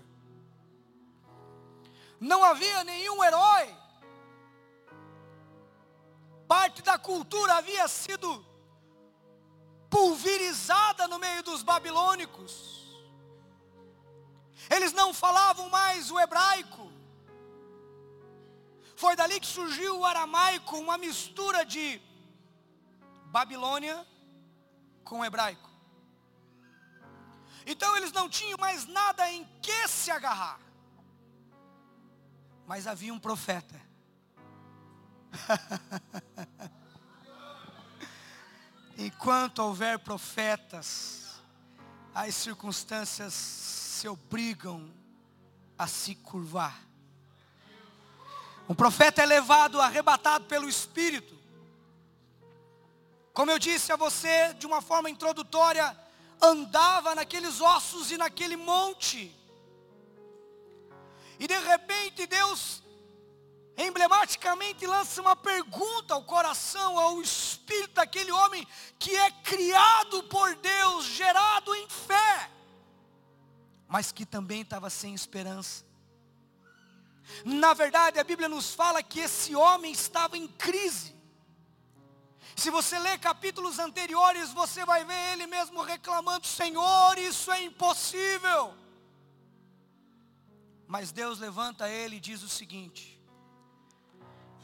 Não 2.21 2.45
havia 2.45 2.85
nenhum 2.85 3.25
herói 3.25 3.85
parte 6.55 6.83
da 6.83 6.99
cultura 6.99 7.55
havia 7.55 7.87
sido 7.89 8.45
pulverizada 9.91 11.09
no 11.09 11.19
meio 11.19 11.43
dos 11.43 11.63
babilônicos. 11.63 12.53
Eles 14.71 14.93
não 14.93 15.13
falavam 15.13 15.69
mais 15.69 16.11
o 16.11 16.19
hebraico. 16.21 16.94
Foi 18.97 19.17
dali 19.17 19.41
que 19.41 19.47
surgiu 19.47 19.99
o 19.99 20.05
aramaico, 20.05 20.77
uma 20.77 20.97
mistura 20.97 21.65
de 21.65 22.01
Babilônia 23.27 24.07
com 25.03 25.25
hebraico. 25.25 25.71
Então 27.67 27.97
eles 27.97 28.13
não 28.13 28.29
tinham 28.29 28.59
mais 28.59 28.87
nada 28.87 29.31
em 29.31 29.45
que 29.61 29.89
se 29.89 30.11
agarrar. 30.11 30.61
Mas 32.67 32.87
havia 32.87 33.13
um 33.13 33.19
profeta 33.19 33.85
Enquanto 38.97 39.59
houver 39.61 39.99
profetas, 39.99 41.41
as 42.15 42.35
circunstâncias 42.35 43.35
se 43.35 44.09
obrigam 44.09 44.91
a 45.77 45.87
se 45.87 46.15
curvar. 46.15 46.81
Um 48.69 48.75
profeta 48.75 49.23
é 49.23 49.27
levado, 49.27 49.81
arrebatado 49.81 50.47
pelo 50.47 50.69
Espírito. 50.69 51.35
Como 53.33 53.51
eu 53.51 53.59
disse 53.59 53.93
a 53.93 53.97
você 53.97 54.55
de 54.55 54.67
uma 54.67 54.81
forma 54.81 55.11
introdutória, 55.11 55.97
andava 56.41 57.15
naqueles 57.15 57.61
ossos 57.61 58.11
e 58.11 58.17
naquele 58.17 58.57
monte. 58.57 59.35
E 61.39 61.47
de 61.47 61.59
repente 61.59 62.27
Deus 62.27 62.83
emblematicamente 63.77 64.87
lança 64.87 65.21
uma 65.21 65.35
pergunta 65.35 66.15
ao 66.15 66.23
coração, 66.23 66.97
ao 66.97 67.21
espírito 67.21 67.95
daquele 67.95 68.31
homem 68.31 68.67
que 69.01 69.17
é 69.17 69.31
criado 69.31 70.23
por 70.25 70.55
Deus, 70.55 71.07
gerado 71.07 71.75
em 71.75 71.89
fé, 71.89 72.51
mas 73.89 74.13
que 74.13 74.25
também 74.25 74.61
estava 74.61 74.89
sem 74.89 75.13
esperança. 75.13 75.85
Na 77.45 77.75
verdade, 77.75 78.19
a 78.19 78.25
Bíblia 78.25 78.49
nos 78.49 78.75
fala 78.75 79.03
que 79.03 79.21
esse 79.21 79.55
homem 79.55 79.93
estava 79.93 80.37
em 80.37 80.47
crise. 80.47 81.15
Se 82.57 82.71
você 82.71 82.99
ler 82.99 83.19
capítulos 83.19 83.79
anteriores, 83.79 84.53
você 84.53 84.85
vai 84.85 85.05
ver 85.05 85.33
ele 85.33 85.47
mesmo 85.47 85.83
reclamando: 85.83 86.47
Senhor, 86.47 87.19
isso 87.19 87.51
é 87.51 87.63
impossível. 87.63 88.75
Mas 90.87 91.11
Deus 91.11 91.41
levanta 91.41 91.89
ele 91.89 92.17
e 92.17 92.21
diz 92.21 92.43
o 92.43 92.49
seguinte: 92.49 93.21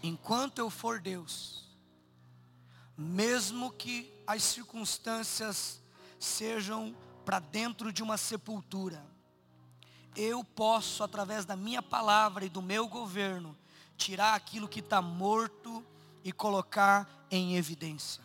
enquanto 0.03 0.59
eu 0.59 0.71
for 0.71 1.01
Deus, 1.01 1.65
mesmo 2.97 3.73
que 3.73 4.13
as 4.27 4.43
circunstâncias 4.43 5.83
sejam 6.19 6.95
para 7.25 7.39
dentro 7.41 7.93
de 7.93 8.03
uma 8.03 8.17
sepultura, 8.17 9.05
eu 10.17 10.43
posso, 10.43 11.03
através 11.03 11.45
da 11.45 11.57
minha 11.57 11.83
palavra 11.83 12.45
e 12.45 12.49
do 12.49 12.61
meu 12.61 12.89
governo, 12.89 13.57
tirar 13.97 14.35
aquilo 14.35 14.69
que 14.69 14.81
está 14.81 15.01
morto 15.01 15.85
e 16.25 16.33
colocar 16.33 17.09
em 17.31 17.57
evidência. 17.57 18.23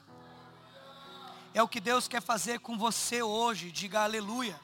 É 1.54 1.62
o 1.62 1.68
que 1.68 1.80
Deus 1.80 2.08
quer 2.08 2.22
fazer 2.22 2.60
com 2.60 2.78
você 2.78 3.22
hoje, 3.22 3.72
diga 3.72 4.02
aleluia. 4.02 4.60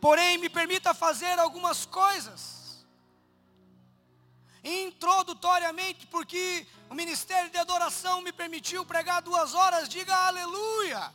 Porém, 0.00 0.38
me 0.38 0.48
permita 0.48 0.94
fazer 0.94 1.38
algumas 1.38 1.84
coisas 1.84 2.84
introdutoriamente, 4.62 6.06
porque 6.08 6.66
o 6.90 6.94
ministério 6.94 7.50
de 7.50 7.56
adoração 7.56 8.20
me 8.20 8.32
permitiu 8.32 8.84
pregar 8.84 9.22
duas 9.22 9.54
horas, 9.54 9.88
diga 9.88 10.14
aleluia. 10.14 11.12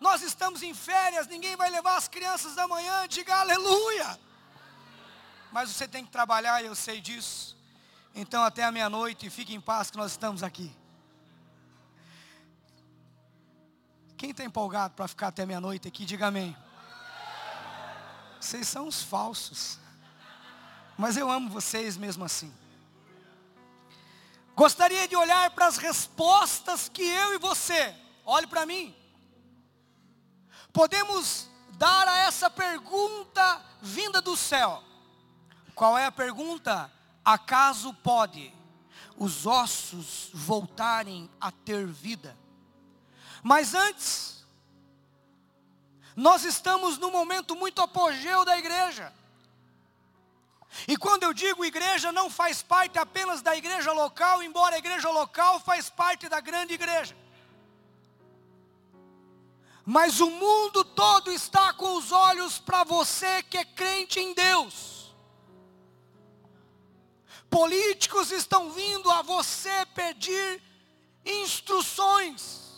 Nós 0.00 0.22
estamos 0.22 0.62
em 0.62 0.72
férias, 0.72 1.26
ninguém 1.26 1.56
vai 1.56 1.70
levar 1.70 1.96
as 1.96 2.06
crianças 2.06 2.54
da 2.54 2.68
manhã, 2.68 3.06
diga 3.08 3.34
aleluia. 3.36 4.18
Mas 5.50 5.70
você 5.70 5.88
tem 5.88 6.04
que 6.04 6.10
trabalhar, 6.10 6.62
eu 6.62 6.74
sei 6.74 7.00
disso. 7.00 7.56
Então 8.14 8.42
até 8.44 8.64
a 8.64 8.70
meia-noite, 8.70 9.28
fique 9.30 9.54
em 9.54 9.60
paz 9.60 9.90
que 9.90 9.96
nós 9.96 10.12
estamos 10.12 10.42
aqui. 10.42 10.74
Quem 14.16 14.30
está 14.30 14.44
empolgado 14.44 14.94
para 14.94 15.06
ficar 15.06 15.28
até 15.28 15.46
meia-noite 15.46 15.86
aqui, 15.86 16.04
diga 16.04 16.26
amém. 16.26 16.56
Vocês 18.40 18.66
são 18.66 18.86
os 18.86 19.02
falsos. 19.02 19.78
Mas 20.96 21.16
eu 21.16 21.30
amo 21.30 21.48
vocês 21.48 21.96
mesmo 21.96 22.24
assim. 22.24 22.52
Gostaria 24.56 25.06
de 25.06 25.14
olhar 25.14 25.50
para 25.50 25.66
as 25.66 25.76
respostas 25.76 26.88
que 26.88 27.02
eu 27.02 27.34
e 27.34 27.38
você, 27.38 27.94
olhe 28.24 28.48
para 28.48 28.66
mim, 28.66 28.92
podemos 30.78 31.48
dar 31.70 32.06
a 32.06 32.18
essa 32.18 32.48
pergunta 32.48 33.60
vinda 33.82 34.20
do 34.20 34.36
céu. 34.36 34.80
Qual 35.74 35.98
é 35.98 36.04
a 36.04 36.12
pergunta? 36.12 36.88
Acaso 37.24 37.92
pode 37.94 38.54
os 39.16 39.44
ossos 39.44 40.30
voltarem 40.32 41.28
a 41.40 41.50
ter 41.50 41.84
vida? 41.84 42.38
Mas 43.42 43.74
antes, 43.74 44.46
nós 46.14 46.44
estamos 46.44 46.96
num 46.96 47.10
momento 47.10 47.56
muito 47.56 47.82
apogeu 47.82 48.44
da 48.44 48.56
igreja. 48.56 49.12
E 50.86 50.96
quando 50.96 51.24
eu 51.24 51.34
digo 51.34 51.64
igreja, 51.64 52.12
não 52.12 52.30
faz 52.30 52.62
parte 52.62 53.00
apenas 53.00 53.42
da 53.42 53.56
igreja 53.56 53.90
local, 53.90 54.44
embora 54.44 54.76
a 54.76 54.78
igreja 54.78 55.10
local 55.10 55.58
faz 55.58 55.90
parte 55.90 56.28
da 56.28 56.38
grande 56.38 56.74
igreja. 56.74 57.16
Mas 59.90 60.20
o 60.20 60.28
mundo 60.28 60.84
todo 60.84 61.32
está 61.32 61.72
com 61.72 61.96
os 61.96 62.12
olhos 62.12 62.58
para 62.58 62.84
você 62.84 63.42
que 63.42 63.56
é 63.56 63.64
crente 63.64 64.20
em 64.20 64.34
Deus. 64.34 65.16
Políticos 67.48 68.30
estão 68.30 68.70
vindo 68.70 69.10
a 69.10 69.22
você 69.22 69.86
pedir 69.94 70.62
instruções. 71.24 72.68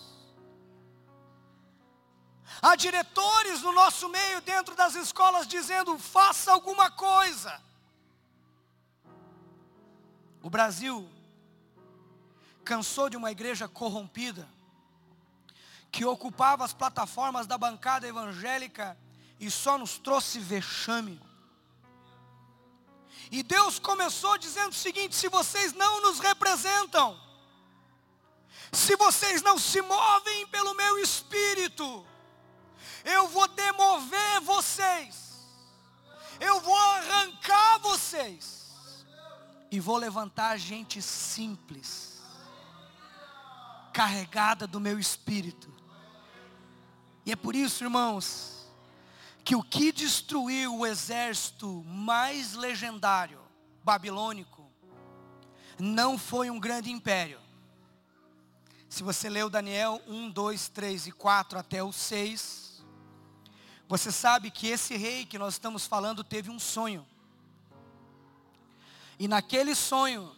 Há 2.62 2.76
diretores 2.76 3.60
no 3.60 3.72
nosso 3.72 4.08
meio, 4.08 4.40
dentro 4.42 4.76
das 4.76 4.94
escolas, 4.94 5.48
dizendo: 5.48 5.98
faça 5.98 6.52
alguma 6.52 6.92
coisa. 6.92 7.60
O 10.40 10.48
Brasil 10.48 11.10
cansou 12.64 13.10
de 13.10 13.16
uma 13.16 13.32
igreja 13.32 13.66
corrompida, 13.66 14.48
que 15.90 16.04
ocupava 16.04 16.64
as 16.64 16.72
plataformas 16.72 17.46
da 17.46 17.58
bancada 17.58 18.06
evangélica 18.06 18.96
e 19.38 19.50
só 19.50 19.78
nos 19.78 19.98
trouxe 19.98 20.38
vexame. 20.38 21.20
E 23.30 23.42
Deus 23.42 23.78
começou 23.78 24.36
dizendo 24.38 24.72
o 24.72 24.74
seguinte: 24.76 25.14
se 25.14 25.28
vocês 25.28 25.72
não 25.72 26.02
nos 26.02 26.18
representam, 26.18 27.18
se 28.72 28.96
vocês 28.96 29.42
não 29.42 29.58
se 29.58 29.80
movem 29.82 30.46
pelo 30.48 30.74
meu 30.74 30.98
espírito, 30.98 32.06
eu 33.04 33.28
vou 33.28 33.48
demover 33.48 34.40
vocês, 34.42 35.48
eu 36.38 36.60
vou 36.60 36.76
arrancar 36.76 37.78
vocês 37.80 38.60
e 39.70 39.80
vou 39.80 39.96
levantar 39.96 40.56
gente 40.58 41.00
simples. 41.00 42.08
carregada 43.92 44.68
do 44.68 44.78
meu 44.78 45.00
espírito. 45.00 45.79
E 47.24 47.32
é 47.32 47.36
por 47.36 47.54
isso, 47.54 47.84
irmãos, 47.84 48.66
que 49.44 49.54
o 49.54 49.62
que 49.62 49.92
destruiu 49.92 50.78
o 50.78 50.86
exército 50.86 51.84
mais 51.84 52.54
legendário 52.54 53.40
babilônico 53.82 54.70
não 55.78 56.18
foi 56.18 56.50
um 56.50 56.60
grande 56.60 56.90
império. 56.90 57.40
Se 58.88 59.02
você 59.02 59.28
leu 59.28 59.48
Daniel 59.48 60.02
1, 60.06 60.30
2, 60.30 60.68
3 60.68 61.06
e 61.06 61.12
4 61.12 61.58
até 61.58 61.82
o 61.82 61.92
6, 61.92 62.84
você 63.88 64.12
sabe 64.12 64.50
que 64.50 64.66
esse 64.68 64.96
rei 64.96 65.24
que 65.24 65.38
nós 65.38 65.54
estamos 65.54 65.86
falando 65.86 66.22
teve 66.22 66.50
um 66.50 66.58
sonho. 66.58 67.06
E 69.18 69.28
naquele 69.28 69.74
sonho, 69.74 70.34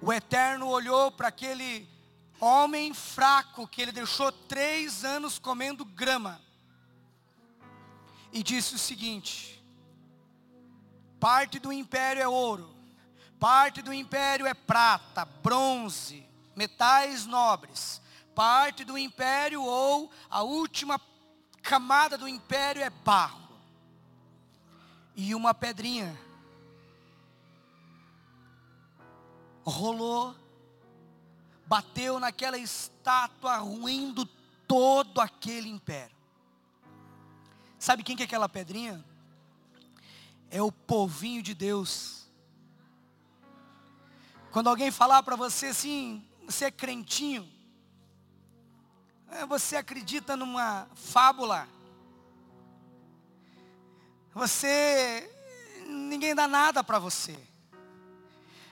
o 0.00 0.12
Eterno 0.12 0.68
olhou 0.68 1.10
para 1.10 1.28
aquele 1.28 1.88
homem 2.40 2.92
fraco 2.92 3.66
que 3.66 3.82
ele 3.82 3.92
deixou 3.92 4.30
três 4.30 5.04
anos 5.04 5.38
comendo 5.38 5.84
grama. 5.84 6.40
E 8.32 8.42
disse 8.42 8.74
o 8.74 8.78
seguinte: 8.78 9.62
parte 11.20 11.58
do 11.58 11.72
império 11.72 12.22
é 12.22 12.28
ouro, 12.28 12.74
parte 13.38 13.80
do 13.82 13.92
império 13.92 14.46
é 14.46 14.54
prata, 14.54 15.24
bronze, 15.24 16.26
metais 16.54 17.26
nobres, 17.26 18.00
parte 18.34 18.84
do 18.84 18.98
império 18.98 19.62
ou 19.62 20.10
a 20.28 20.42
última 20.42 21.00
camada 21.62 22.18
do 22.18 22.28
império 22.28 22.82
é 22.82 22.90
barro. 22.90 23.44
E 25.16 25.34
uma 25.34 25.54
pedrinha 25.54 26.18
rolou, 29.64 30.34
bateu 31.74 32.20
naquela 32.20 32.56
estátua, 32.56 33.56
ruindo 33.56 34.24
todo 34.68 35.20
aquele 35.20 35.68
império. 35.68 36.14
Sabe 37.80 38.04
quem 38.04 38.14
que 38.14 38.22
é 38.22 38.26
aquela 38.26 38.48
pedrinha? 38.48 39.04
É 40.52 40.62
o 40.62 40.70
povinho 40.70 41.42
de 41.42 41.52
Deus. 41.52 42.28
Quando 44.52 44.68
alguém 44.68 44.92
falar 44.92 45.24
para 45.24 45.34
você 45.34 45.66
assim, 45.66 46.24
você 46.46 46.66
é 46.66 46.70
crentinho, 46.70 47.52
é, 49.32 49.44
você 49.44 49.74
acredita 49.74 50.36
numa 50.36 50.86
fábula, 50.94 51.68
você, 54.32 55.28
ninguém 55.88 56.36
dá 56.36 56.46
nada 56.46 56.84
para 56.84 57.00
você. 57.00 57.36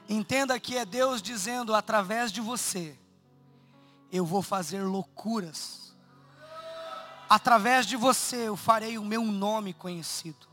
Entenda 0.09 0.59
que 0.61 0.77
é 0.77 0.85
Deus 0.85 1.23
dizendo 1.23 1.75
através 1.75 2.31
de 2.31 2.41
você, 2.41 2.99
eu 4.11 4.27
vou 4.27 4.43
fazer 4.43 4.83
loucuras. 4.83 5.95
Através 7.29 7.87
de 7.87 7.97
você 7.97 8.49
eu 8.49 8.57
farei 8.57 8.99
o 8.99 9.05
meu 9.05 9.25
nome 9.25 9.73
conhecido. 9.73 10.47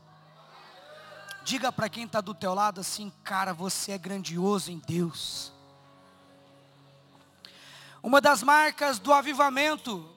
Diga 1.44 1.70
para 1.70 1.88
quem 1.88 2.04
está 2.04 2.20
do 2.20 2.34
teu 2.34 2.54
lado 2.54 2.80
assim, 2.80 3.12
cara, 3.22 3.52
você 3.52 3.92
é 3.92 3.98
grandioso 3.98 4.70
em 4.70 4.78
Deus. 4.78 5.52
Uma 8.02 8.20
das 8.20 8.42
marcas 8.42 8.98
do 8.98 9.12
avivamento 9.12 10.08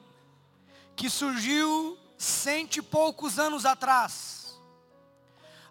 que 0.96 1.10
surgiu 1.10 1.98
cento 2.16 2.76
e 2.76 2.82
poucos 2.82 3.38
anos 3.38 3.66
atrás, 3.66 4.58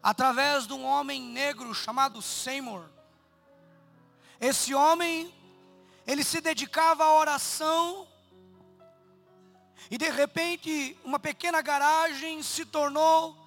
através 0.02 0.68
de 0.68 0.74
um 0.74 0.86
homem 0.86 1.22
negro 1.24 1.74
chamado 1.74 2.22
Seymour, 2.22 2.84
esse 4.40 4.74
homem, 4.74 5.34
ele 6.06 6.24
se 6.24 6.42
dedicava 6.42 7.04
à 7.04 7.14
oração, 7.14 8.08
e 9.90 9.98
de 9.98 10.10
repente, 10.10 10.98
uma 11.04 11.20
pequena 11.20 11.62
garagem 11.62 12.42
se 12.42 12.66
tornou 12.66 13.38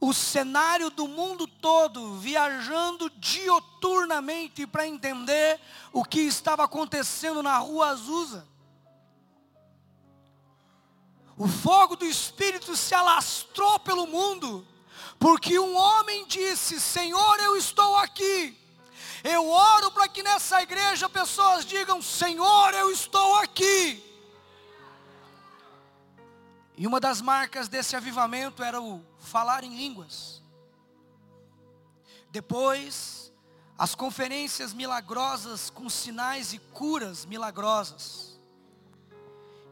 o 0.00 0.12
cenário 0.12 0.90
do 0.90 1.06
mundo 1.06 1.46
todo, 1.46 2.14
viajando 2.16 3.08
dioturnamente 3.10 4.66
para 4.66 4.86
entender 4.86 5.60
o 5.92 6.04
que 6.04 6.20
estava 6.20 6.64
acontecendo 6.64 7.42
na 7.42 7.56
rua 7.58 7.90
Azusa. 7.90 8.48
O 11.36 11.46
fogo 11.46 11.94
do 11.96 12.04
Espírito 12.04 12.76
se 12.76 12.94
alastrou 12.94 13.78
pelo 13.80 14.06
mundo, 14.06 14.66
porque 15.18 15.58
um 15.58 15.76
homem 15.76 16.26
disse: 16.26 16.80
Senhor, 16.80 17.38
eu 17.40 17.56
estou 17.56 17.96
aqui. 17.96 18.58
Eu 19.24 19.48
oro 19.48 19.90
para 19.92 20.08
que 20.08 20.22
nessa 20.22 20.62
igreja 20.62 21.08
pessoas 21.08 21.64
digam: 21.64 22.02
Senhor, 22.02 22.74
eu 22.74 22.90
estou 22.90 23.36
aqui. 23.36 24.02
E 26.76 26.86
uma 26.86 26.98
das 26.98 27.20
marcas 27.20 27.68
desse 27.68 27.94
avivamento 27.94 28.62
era 28.62 28.80
o 28.80 29.04
falar 29.18 29.62
em 29.62 29.76
línguas. 29.76 30.42
Depois, 32.30 33.32
as 33.76 33.94
conferências 33.94 34.72
milagrosas 34.72 35.70
com 35.70 35.88
sinais 35.88 36.52
e 36.52 36.58
curas 36.58 37.24
milagrosas. 37.24 38.38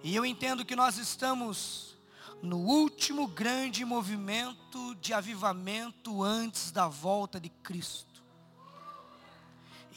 E 0.03 0.15
eu 0.15 0.25
entendo 0.25 0.65
que 0.65 0.77
nós 0.77 0.99
estamos 0.99 1.97
no 2.43 2.59
último 2.59 3.27
grande 3.27 3.85
movimento 3.85 4.95
de 4.97 5.13
avivamento 5.13 6.23
antes 6.23 6.71
da 6.71 6.89
volta 6.89 7.39
de 7.39 7.49
Cristo. 7.49 8.10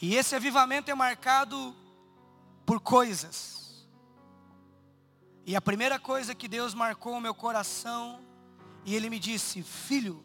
E 0.00 0.14
esse 0.14 0.34
avivamento 0.34 0.90
é 0.90 0.94
marcado 0.94 1.74
por 2.66 2.80
coisas. 2.80 3.86
E 5.46 5.54
a 5.54 5.60
primeira 5.60 5.98
coisa 5.98 6.34
que 6.34 6.48
Deus 6.48 6.74
marcou 6.74 7.14
o 7.14 7.20
meu 7.20 7.34
coração, 7.34 8.20
e 8.84 8.94
Ele 8.94 9.10
me 9.10 9.18
disse: 9.18 9.62
Filho, 9.62 10.24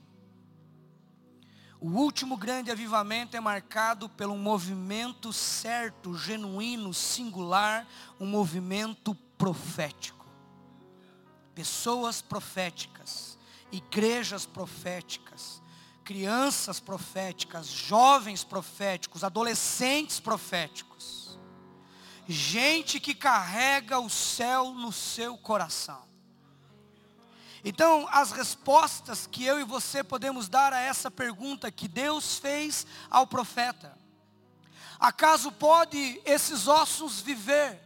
o 1.80 1.90
último 1.90 2.36
grande 2.36 2.72
avivamento 2.72 3.38
é 3.38 3.40
marcado 3.40 4.10
pelo 4.10 4.36
movimento 4.36 5.32
certo, 5.32 6.14
genuíno, 6.14 6.94
singular, 6.94 7.88
um 8.20 8.26
movimento 8.26 9.16
profético. 9.38 10.26
Pessoas 11.56 12.22
proféticas, 12.22 13.38
igrejas 13.72 14.46
proféticas, 14.46 15.59
crianças 16.10 16.80
proféticas, 16.80 17.68
jovens 17.68 18.44
proféticos, 18.44 19.24
adolescentes 19.24 20.20
proféticos. 20.20 21.38
Gente 22.28 23.00
que 23.00 23.14
carrega 23.14 24.00
o 24.00 24.10
céu 24.10 24.72
no 24.74 24.92
seu 24.92 25.38
coração. 25.38 26.02
Então, 27.64 28.08
as 28.12 28.32
respostas 28.32 29.28
que 29.28 29.46
eu 29.46 29.60
e 29.60 29.64
você 29.64 30.04
podemos 30.04 30.50
dar 30.50 30.74
a 30.74 30.80
essa 30.80 31.12
pergunta 31.12 31.72
que 31.72 31.88
Deus 31.88 32.40
fez 32.40 32.88
ao 33.08 33.28
profeta: 33.28 33.96
Acaso 35.00 35.52
pode 35.52 36.20
esses 36.26 36.68
ossos 36.68 37.22
viver? 37.22 37.80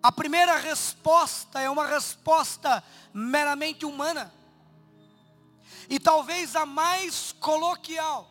A 0.00 0.12
primeira 0.12 0.58
resposta 0.58 1.60
é 1.60 1.68
uma 1.68 1.88
resposta 1.88 2.84
meramente 3.12 3.84
humana 3.84 4.32
e 5.88 5.98
talvez 5.98 6.56
a 6.56 6.64
mais 6.64 7.32
coloquial, 7.40 8.30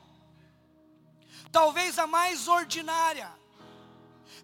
talvez 1.52 2.00
a 2.00 2.08
mais 2.08 2.48
ordinária, 2.48 3.32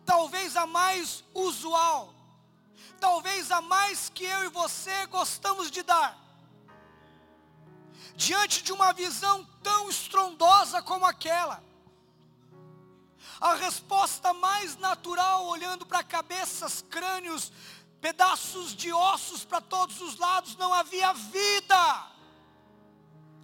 talvez 0.05 0.55
a 0.55 0.65
mais 0.65 1.23
usual, 1.33 2.13
talvez 2.99 3.51
a 3.51 3.61
mais 3.61 4.09
que 4.09 4.23
eu 4.23 4.45
e 4.45 4.49
você 4.49 5.05
gostamos 5.07 5.71
de 5.71 5.81
dar. 5.81 6.17
Diante 8.15 8.61
de 8.61 8.73
uma 8.73 8.91
visão 8.91 9.47
tão 9.63 9.89
estrondosa 9.89 10.81
como 10.81 11.05
aquela, 11.05 11.63
a 13.39 13.53
resposta 13.55 14.33
mais 14.33 14.75
natural, 14.77 15.45
olhando 15.45 15.85
para 15.85 16.03
cabeças, 16.03 16.83
crânios, 16.89 17.51
pedaços 18.01 18.75
de 18.75 18.91
ossos 18.91 19.45
para 19.45 19.61
todos 19.61 20.01
os 20.01 20.17
lados, 20.17 20.57
não 20.57 20.73
havia 20.73 21.13
vida 21.13 22.18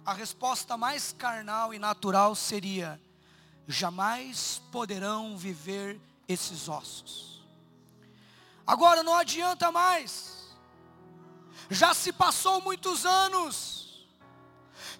a 0.06 0.12
resposta 0.12 0.76
mais 0.76 1.12
carnal 1.12 1.74
e 1.74 1.80
natural 1.80 2.36
seria: 2.36 3.00
jamais 3.66 4.62
poderão 4.70 5.36
viver 5.36 6.00
esses 6.28 6.68
ossos. 6.68 7.44
Agora 8.64 9.02
não 9.02 9.14
adianta 9.16 9.72
mais, 9.72 10.54
já 11.68 11.92
se 11.92 12.12
passou 12.12 12.60
muitos 12.60 13.04
anos. 13.04 13.74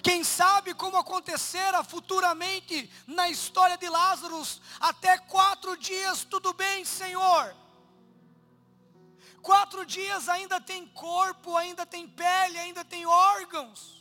Quem 0.03 0.23
sabe 0.23 0.75
como 0.75 0.97
acontecerá 0.97 1.83
futuramente 1.83 2.91
na 3.07 3.29
história 3.29 3.77
de 3.77 3.89
Lázaro, 3.89 4.41
até 4.79 5.19
quatro 5.19 5.77
dias 5.77 6.25
tudo 6.25 6.53
bem, 6.53 6.85
Senhor. 6.85 7.57
Quatro 9.43 9.87
dias 9.87 10.29
ainda 10.29 10.61
tem 10.61 10.87
corpo, 10.89 11.57
ainda 11.57 11.87
tem 11.87 12.09
pele, 12.09 12.59
ainda 12.59 12.85
tem 12.85 13.07
órgãos. 13.07 13.96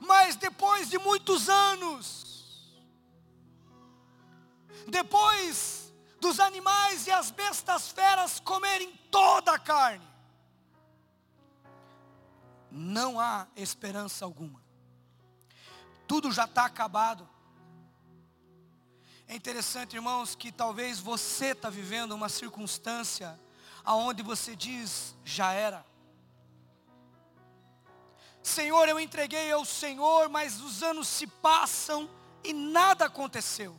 Mas 0.00 0.36
depois 0.36 0.88
de 0.88 0.98
muitos 0.98 1.48
anos, 1.48 2.74
depois 4.88 5.92
dos 6.20 6.40
animais 6.40 7.06
e 7.06 7.10
as 7.10 7.30
bestas 7.30 7.88
feras 7.90 8.40
comerem 8.40 8.92
toda 9.10 9.52
a 9.52 9.58
carne, 9.58 10.06
não 12.70 13.18
há 13.18 13.46
esperança 13.56 14.24
alguma. 14.24 14.62
Tudo 16.06 16.30
já 16.30 16.44
está 16.44 16.64
acabado. 16.64 17.28
É 19.28 19.34
interessante, 19.34 19.96
irmãos, 19.96 20.34
que 20.34 20.52
talvez 20.52 21.00
você 21.00 21.46
está 21.46 21.68
vivendo 21.68 22.12
uma 22.12 22.28
circunstância 22.28 23.38
aonde 23.84 24.22
você 24.22 24.54
diz, 24.54 25.16
já 25.24 25.52
era. 25.52 25.84
Senhor, 28.46 28.88
eu 28.88 29.00
entreguei 29.00 29.50
ao 29.50 29.64
Senhor, 29.64 30.28
mas 30.28 30.60
os 30.60 30.80
anos 30.80 31.08
se 31.08 31.26
passam 31.26 32.08
e 32.44 32.52
nada 32.52 33.06
aconteceu. 33.06 33.76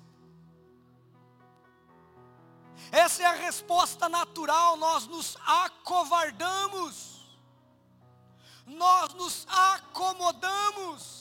Essa 2.92 3.24
é 3.24 3.26
a 3.28 3.32
resposta 3.32 4.10
natural, 4.10 4.76
nós 4.76 5.08
nos 5.08 5.38
acovardamos, 5.46 7.22
nós 8.66 9.14
nos 9.14 9.48
acomodamos. 9.50 11.16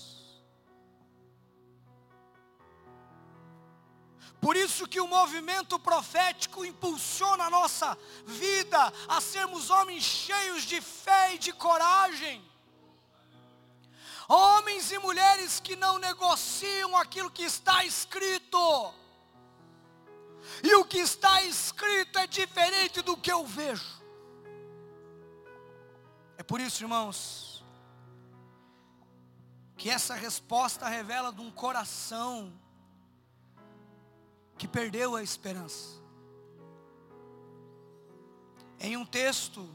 Por 4.40 4.56
isso 4.56 4.88
que 4.88 5.00
o 5.00 5.06
movimento 5.06 5.78
profético 5.78 6.64
impulsiona 6.64 7.44
a 7.44 7.50
nossa 7.50 7.96
vida 8.26 8.92
a 9.06 9.20
sermos 9.20 9.70
homens 9.70 10.02
cheios 10.02 10.64
de 10.64 10.80
fé 10.80 11.36
e 11.36 11.38
de 11.38 11.52
coragem. 11.52 12.55
Homens 14.28 14.90
e 14.90 14.98
mulheres 14.98 15.60
que 15.60 15.76
não 15.76 15.98
negociam 15.98 16.96
aquilo 16.96 17.30
que 17.30 17.42
está 17.42 17.84
escrito. 17.84 18.94
E 20.62 20.74
o 20.74 20.84
que 20.84 20.98
está 20.98 21.42
escrito 21.42 22.18
é 22.18 22.26
diferente 22.26 23.02
do 23.02 23.16
que 23.16 23.30
eu 23.30 23.46
vejo. 23.46 24.02
É 26.38 26.42
por 26.42 26.60
isso, 26.60 26.82
irmãos, 26.82 27.64
que 29.76 29.90
essa 29.90 30.14
resposta 30.14 30.88
revela 30.88 31.32
de 31.32 31.40
um 31.40 31.50
coração 31.50 32.52
que 34.58 34.66
perdeu 34.66 35.14
a 35.14 35.22
esperança. 35.22 36.00
Em 38.78 38.96
um 38.96 39.04
texto, 39.04 39.68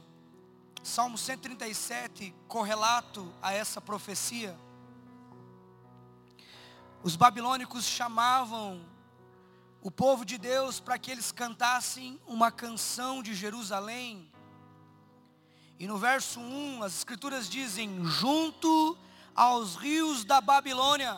Salmo 0.82 1.16
137, 1.16 2.34
correlato 2.48 3.32
a 3.40 3.52
essa 3.52 3.80
profecia, 3.80 4.58
os 7.04 7.14
babilônicos 7.14 7.84
chamavam 7.84 8.84
o 9.80 9.90
povo 9.92 10.24
de 10.24 10.36
Deus 10.38 10.80
para 10.80 10.98
que 10.98 11.10
eles 11.10 11.30
cantassem 11.30 12.20
uma 12.26 12.50
canção 12.50 13.22
de 13.22 13.32
Jerusalém. 13.32 14.28
E 15.78 15.86
no 15.86 15.98
verso 15.98 16.40
1, 16.40 16.82
as 16.82 16.96
escrituras 16.98 17.48
dizem: 17.48 18.04
junto 18.04 18.98
aos 19.36 19.76
rios 19.76 20.24
da 20.24 20.40
Babilônia, 20.40 21.16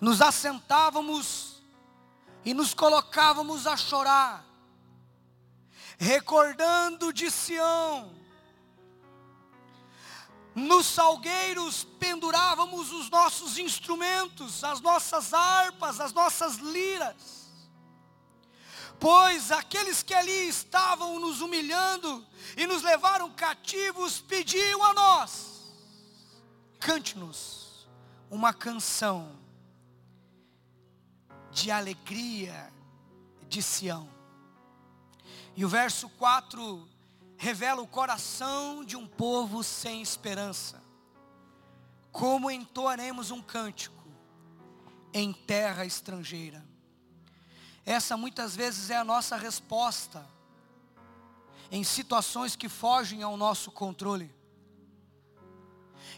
nos 0.00 0.22
assentávamos 0.22 1.62
e 2.46 2.54
nos 2.54 2.72
colocávamos 2.72 3.66
a 3.66 3.76
chorar, 3.76 4.47
recordando 5.96 7.12
de 7.12 7.30
Sião. 7.30 8.16
Nos 10.54 10.86
salgueiros 10.86 11.84
pendurávamos 12.00 12.92
os 12.92 13.08
nossos 13.08 13.58
instrumentos, 13.58 14.64
as 14.64 14.80
nossas 14.80 15.32
harpas, 15.32 16.00
as 16.00 16.12
nossas 16.12 16.56
liras. 16.56 17.38
Pois 18.98 19.52
aqueles 19.52 20.02
que 20.02 20.12
ali 20.12 20.48
estavam 20.48 21.20
nos 21.20 21.40
humilhando 21.40 22.26
e 22.56 22.66
nos 22.66 22.82
levaram 22.82 23.30
cativos 23.30 24.20
pediam 24.20 24.82
a 24.82 24.92
nós: 24.92 25.72
cante-nos 26.80 27.88
uma 28.28 28.52
canção 28.52 29.38
de 31.52 31.70
alegria 31.70 32.72
de 33.48 33.62
Sião. 33.62 34.17
E 35.58 35.64
o 35.64 35.68
verso 35.68 36.08
4 36.10 36.88
revela 37.36 37.82
o 37.82 37.86
coração 37.88 38.84
de 38.84 38.96
um 38.96 39.08
povo 39.08 39.64
sem 39.64 40.00
esperança. 40.00 40.80
Como 42.12 42.48
entoaremos 42.48 43.32
um 43.32 43.42
cântico 43.42 44.04
em 45.12 45.32
terra 45.32 45.84
estrangeira? 45.84 46.64
Essa 47.84 48.16
muitas 48.16 48.54
vezes 48.54 48.88
é 48.88 48.98
a 48.98 49.02
nossa 49.02 49.36
resposta 49.36 50.24
em 51.72 51.82
situações 51.82 52.54
que 52.54 52.68
fogem 52.68 53.24
ao 53.24 53.36
nosso 53.36 53.72
controle. 53.72 54.32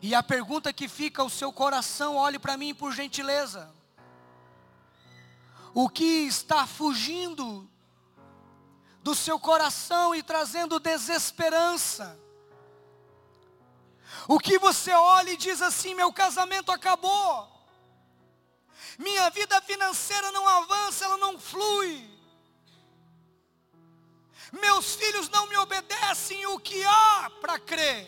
E 0.02 0.14
a 0.14 0.22
pergunta 0.22 0.70
que 0.70 0.86
fica 0.86 1.22
ao 1.22 1.30
seu 1.30 1.50
coração, 1.50 2.16
olhe 2.16 2.38
para 2.38 2.58
mim 2.58 2.74
por 2.74 2.92
gentileza 2.92 3.74
o 5.72 5.88
que 5.88 6.26
está 6.26 6.66
fugindo 6.66 7.69
do 9.10 9.14
seu 9.16 9.40
coração 9.40 10.14
e 10.14 10.22
trazendo 10.22 10.78
desesperança. 10.78 12.16
O 14.28 14.38
que 14.38 14.56
você 14.56 14.92
olha 14.92 15.30
e 15.30 15.36
diz 15.36 15.60
assim: 15.60 15.94
meu 15.94 16.12
casamento 16.12 16.70
acabou, 16.70 17.50
minha 18.96 19.28
vida 19.30 19.60
financeira 19.62 20.30
não 20.30 20.46
avança, 20.46 21.04
ela 21.04 21.16
não 21.16 21.36
flui, 21.40 22.08
meus 24.52 24.94
filhos 24.94 25.28
não 25.28 25.48
me 25.48 25.56
obedecem, 25.56 26.46
o 26.46 26.60
que 26.60 26.84
há 26.84 27.30
para 27.40 27.58
crer? 27.58 28.06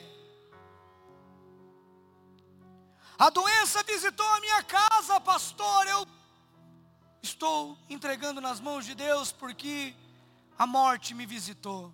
A 3.18 3.28
doença 3.28 3.82
visitou 3.82 4.26
a 4.26 4.40
minha 4.40 4.62
casa, 4.62 5.20
pastor, 5.20 5.86
eu 5.88 6.06
estou 7.20 7.76
entregando 7.88 8.40
nas 8.40 8.60
mãos 8.60 8.84
de 8.84 8.94
Deus 8.94 9.32
porque 9.32 9.94
a 10.62 10.66
morte 10.66 11.12
me 11.12 11.26
visitou. 11.26 11.92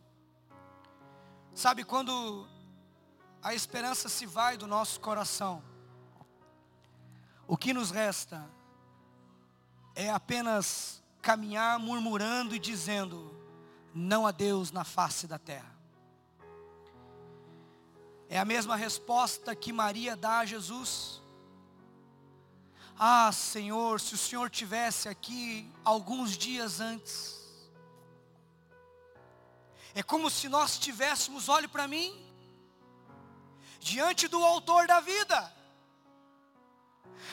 Sabe 1.55 1.85
quando 1.85 2.47
a 3.43 3.55
esperança 3.55 4.11
se 4.11 4.27
vai 4.27 4.59
do 4.59 4.67
nosso 4.67 5.01
coração, 5.01 5.63
o 7.47 7.57
que 7.57 7.73
nos 7.73 7.91
resta 7.91 8.47
é 9.95 10.11
apenas 10.11 11.03
caminhar 11.23 11.79
murmurando 11.79 12.55
e 12.55 12.59
dizendo: 12.59 13.35
não 13.95 14.27
há 14.27 14.33
Deus 14.33 14.71
na 14.71 14.85
face 14.85 15.27
da 15.27 15.39
terra. 15.39 15.75
É 18.29 18.39
a 18.39 18.45
mesma 18.45 18.77
resposta 18.77 19.57
que 19.57 19.73
Maria 19.73 20.15
dá 20.15 20.41
a 20.41 20.45
Jesus. 20.45 21.23
Ah, 22.99 23.33
Senhor, 23.33 23.99
se 23.99 24.15
o 24.15 24.19
Senhor 24.19 24.51
tivesse 24.51 25.09
aqui 25.09 25.73
alguns 25.83 26.37
dias 26.37 26.83
antes. 26.83 27.38
É 29.99 30.03
como 30.03 30.31
se 30.31 30.49
nós 30.49 30.75
estivéssemos, 30.75 31.49
olhe 31.49 31.67
para 31.67 31.89
mim, 31.89 32.09
diante 33.81 34.29
do 34.29 34.45
autor 34.45 34.87
da 34.87 35.01
vida, 35.01 35.53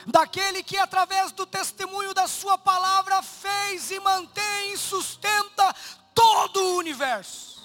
daquele 0.08 0.64
que 0.64 0.76
através 0.76 1.32
do 1.32 1.46
testemunho 1.46 2.12
da 2.12 2.28
sua 2.28 2.58
palavra 2.58 3.22
fez 3.22 3.92
e 3.92 4.00
mantém 4.00 4.74
e 4.74 4.78
sustenta 4.78 5.76
todo 6.16 6.58
o 6.58 6.78
universo. 6.78 7.64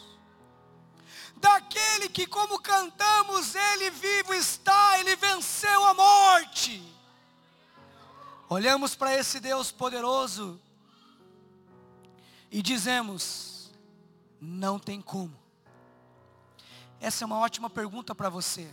Daquele 1.37 2.11
que 2.11 2.27
como 2.27 2.61
cantamos, 2.61 3.55
ele 3.55 3.91
vivo 3.91 4.35
está, 4.35 4.99
ele 4.99 5.17
venceu 5.17 5.85
a 5.87 5.95
morte 5.95 6.91
Olhamos 8.53 8.97
para 8.97 9.17
esse 9.17 9.39
Deus 9.39 9.71
poderoso 9.71 10.61
e 12.51 12.61
dizemos: 12.61 13.50
não 14.41 14.79
tem 14.79 15.01
como. 15.01 15.37
Essa 17.01 17.25
é 17.25 17.27
uma 17.27 17.39
ótima 17.39 17.69
pergunta 17.69 18.15
para 18.15 18.29
você. 18.29 18.71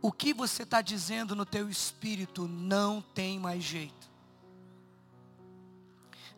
O 0.00 0.12
que 0.12 0.32
você 0.32 0.62
está 0.62 0.80
dizendo 0.80 1.34
no 1.34 1.44
teu 1.44 1.68
espírito 1.68 2.46
não 2.46 3.00
tem 3.00 3.38
mais 3.38 3.62
jeito. 3.62 4.08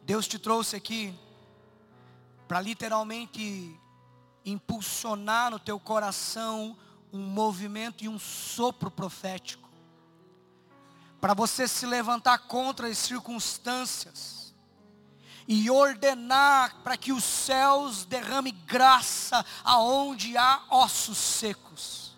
Deus 0.03 0.27
te 0.27 0.39
trouxe 0.39 0.77
aqui 0.77 1.15
para 2.49 2.61
literalmente 2.61 3.79
impulsionar 4.45 5.51
no 5.51 5.59
teu 5.59 5.79
coração 5.79 6.77
um 7.13 7.21
movimento 7.21 8.03
e 8.03 8.09
um 8.09 8.19
sopro 8.19 8.91
profético 8.91 9.69
para 11.21 11.35
você 11.35 11.69
se 11.69 11.85
levantar 11.85 12.39
contra 12.39 12.89
as 12.89 12.97
circunstâncias 12.97 14.40
e 15.53 15.69
ordenar 15.69 16.77
para 16.85 16.97
que 16.97 17.13
os 17.13 17.25
céus 17.25 18.05
derrame 18.05 18.53
graça 18.53 19.45
aonde 19.65 20.37
há 20.37 20.63
ossos 20.71 21.19
secos. 21.19 22.17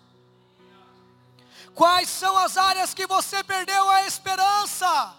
Quais 1.73 2.09
são 2.09 2.37
as 2.37 2.57
áreas 2.57 2.93
que 2.93 3.07
você 3.07 3.43
perdeu 3.43 3.89
a 3.89 4.05
esperança? 4.05 5.15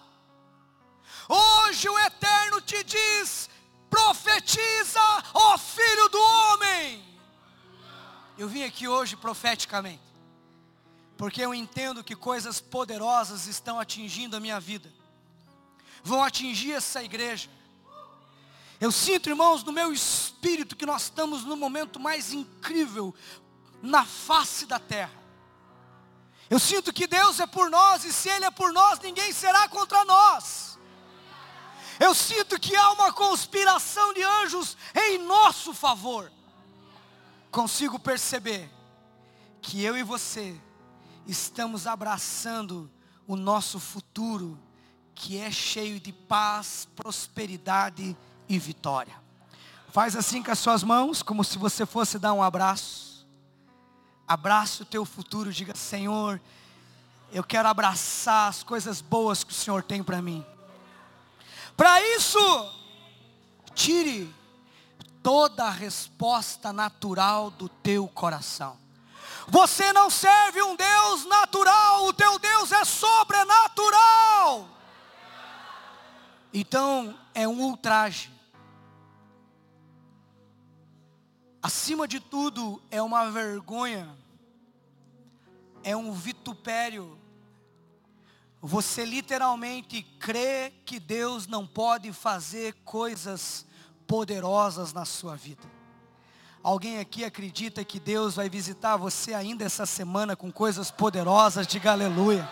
Hoje 1.29 1.89
o 1.89 1.99
Eterno 1.99 2.61
te 2.61 2.85
diz: 2.85 3.51
profetiza, 3.91 5.01
ó 5.35 5.59
filho 5.59 6.09
do 6.09 6.23
homem. 6.23 7.05
Eu 8.39 8.49
vim 8.49 8.63
aqui 8.63 8.87
hoje 8.87 9.17
profeticamente, 9.17 10.15
porque 11.17 11.41
eu 11.41 11.53
entendo 11.53 12.05
que 12.05 12.15
coisas 12.15 12.61
poderosas 12.61 13.49
estão 13.49 13.81
atingindo 13.81 14.37
a 14.37 14.41
minha 14.41 14.61
vida, 14.61 14.89
vão 16.05 16.23
atingir 16.23 16.75
essa 16.75 17.03
igreja. 17.03 17.51
Eu 18.85 18.93
sinto, 18.93 19.31
irmãos, 19.31 19.65
no 19.65 19.73
meu 19.73 19.95
espírito 19.95 20.77
que 20.77 20.85
nós 20.85 21.05
estamos 21.05 21.43
no 21.43 21.57
momento 21.57 21.99
mais 21.99 22.35
incrível 22.35 23.15
na 23.81 24.05
face 24.05 24.67
da 24.67 24.79
terra. 24.79 25.19
Eu 26.51 26.59
sinto 26.59 26.93
que 26.93 27.07
Deus 27.07 27.41
é 27.41 27.47
por 27.47 27.71
nós, 27.71 28.05
e 28.05 28.13
se 28.13 28.29
Ele 28.29 28.45
é 28.45 28.51
por 28.51 28.75
nós, 28.75 29.01
ninguém 29.01 29.33
será 29.33 29.67
contra 29.71 30.05
nós. 30.05 30.79
Eu 31.99 32.15
sinto 32.15 32.61
que 32.61 32.77
há 32.77 32.93
uma 32.93 33.11
conspiração 33.11 34.13
de 34.13 34.23
anjos 34.23 34.77
em 34.95 35.17
nosso 35.17 35.73
favor. 35.73 36.31
Consigo 37.51 37.99
perceber 37.99 38.71
que 39.63 39.83
eu 39.83 39.97
e 39.97 40.03
você 40.03 40.61
estamos 41.27 41.87
abraçando 41.87 42.91
o 43.27 43.35
nosso 43.35 43.81
futuro, 43.81 44.61
que 45.15 45.39
é 45.39 45.51
cheio 45.51 45.99
de 45.99 46.13
paz, 46.13 46.87
prosperidade 46.95 48.03
e 48.03 48.17
vitória. 48.49 49.15
Faz 49.91 50.17
assim 50.17 50.43
com 50.43 50.51
as 50.51 50.59
suas 50.59 50.83
mãos, 50.83 51.23
como 51.23 51.45
se 51.45 51.57
você 51.57 51.87
fosse 51.87 52.19
dar 52.19 52.33
um 52.33 52.43
abraço. 52.43 53.27
Abraça 54.27 54.83
o 54.83 54.87
teu 54.87 55.05
futuro, 55.05 55.53
diga: 55.53 55.75
Senhor, 55.77 56.41
eu 57.33 57.45
quero 57.45 57.69
abraçar 57.69 58.49
as 58.49 58.63
coisas 58.63 59.01
boas 59.01 59.45
que 59.45 59.53
o 59.53 59.55
Senhor 59.55 59.83
tem 59.83 60.03
para 60.03 60.21
mim. 60.21 60.45
Para 61.77 62.01
isso, 62.17 62.39
tire 63.75 64.33
toda 65.23 65.65
a 65.65 65.71
resposta 65.71 66.73
natural 66.73 67.51
do 67.51 67.69
teu 67.69 68.07
coração. 68.09 68.77
Você 69.49 69.93
não 69.93 70.11
serve 70.11 70.63
um 70.63 70.75
Deus 70.75 71.25
natural, 71.27 72.07
o 72.07 72.13
teu 72.13 72.39
Deus 72.39 72.73
é 72.73 72.85
sobrenatural. 72.85 74.69
Então, 76.53 77.19
é 77.35 77.47
um 77.47 77.61
ultraje. 77.61 78.34
Acima 81.65 82.07
de 82.07 82.21
tudo, 82.21 82.81
é 82.93 83.03
uma 83.03 83.29
vergonha, 83.31 84.09
é 85.83 85.97
um 85.97 86.13
vitupério 86.13 87.19
você 88.67 89.05
literalmente 89.05 90.03
crê 90.19 90.73
que 90.87 90.99
Deus 90.99 91.47
não 91.47 91.67
pode 91.67 92.11
fazer 92.15 92.73
coisas 92.83 93.67
poderosas 94.07 94.91
na 94.91 95.05
sua 95.05 95.37
vida. 95.37 95.63
Alguém 96.63 96.99
aqui 96.99 97.27
acredita 97.27 97.85
que 97.85 98.01
Deus 98.01 98.37
vai 98.37 98.49
visitar 98.49 98.97
você 98.97 99.35
ainda 99.35 99.67
essa 99.67 99.85
semana 99.85 100.35
com 100.35 100.51
coisas 100.51 100.91
poderosas? 100.91 101.67
Diga 101.67 101.93
aleluia. 101.93 102.49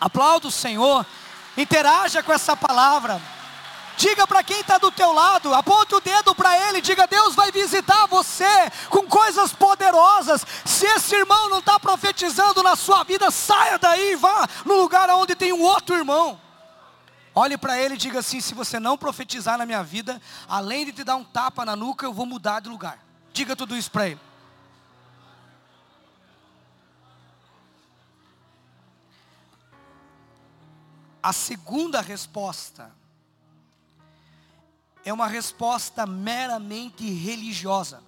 Aplauda 0.00 0.48
o 0.48 0.50
Senhor, 0.50 1.06
interaja 1.56 2.20
com 2.20 2.32
essa 2.32 2.56
palavra. 2.56 3.22
Diga 3.98 4.28
para 4.28 4.44
quem 4.44 4.60
está 4.60 4.78
do 4.78 4.92
teu 4.92 5.12
lado, 5.12 5.52
aponte 5.52 5.92
o 5.92 6.00
dedo 6.00 6.32
para 6.32 6.56
ele, 6.68 6.80
diga: 6.80 7.04
Deus 7.08 7.34
vai 7.34 7.50
visitar 7.50 8.06
você 8.06 8.70
com 8.88 9.08
coisas 9.08 9.52
poderosas. 9.52 10.46
Se 10.64 10.86
esse 10.86 11.16
irmão 11.16 11.48
não 11.48 11.58
está 11.58 11.80
profetizando 11.80 12.62
na 12.62 12.76
sua 12.76 13.02
vida, 13.02 13.28
saia 13.32 13.76
daí 13.76 14.12
e 14.12 14.16
vá 14.16 14.48
no 14.64 14.76
lugar 14.76 15.10
onde 15.10 15.34
tem 15.34 15.52
um 15.52 15.62
outro 15.62 15.96
irmão. 15.96 16.40
Olhe 17.34 17.58
para 17.58 17.76
ele 17.76 17.94
e 17.94 17.98
diga 17.98 18.20
assim: 18.20 18.40
se 18.40 18.54
você 18.54 18.78
não 18.78 18.96
profetizar 18.96 19.58
na 19.58 19.66
minha 19.66 19.82
vida, 19.82 20.22
além 20.48 20.86
de 20.86 20.92
te 20.92 21.02
dar 21.02 21.16
um 21.16 21.24
tapa 21.24 21.64
na 21.64 21.74
nuca, 21.74 22.06
eu 22.06 22.12
vou 22.12 22.24
mudar 22.24 22.60
de 22.60 22.68
lugar. 22.68 23.04
Diga 23.32 23.56
tudo 23.56 23.76
isso 23.76 23.90
para 23.90 24.10
ele. 24.10 24.20
A 31.20 31.32
segunda 31.32 32.00
resposta 32.00 32.96
é 35.08 35.12
uma 35.12 35.26
resposta 35.26 36.06
meramente 36.06 37.08
religiosa. 37.08 38.02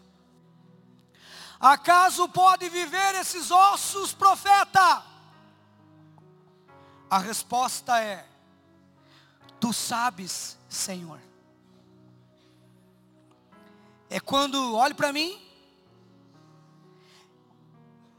Acaso 1.58 2.28
pode 2.28 2.68
viver 2.68 3.14
esses 3.14 3.50
ossos, 3.50 4.12
profeta? 4.12 5.02
A 7.08 7.18
resposta 7.18 7.98
é: 7.98 8.26
Tu 9.58 9.72
sabes, 9.72 10.58
Senhor. 10.68 11.18
É 14.10 14.20
quando, 14.20 14.74
olhe 14.74 14.92
para 14.92 15.12
mim, 15.12 15.40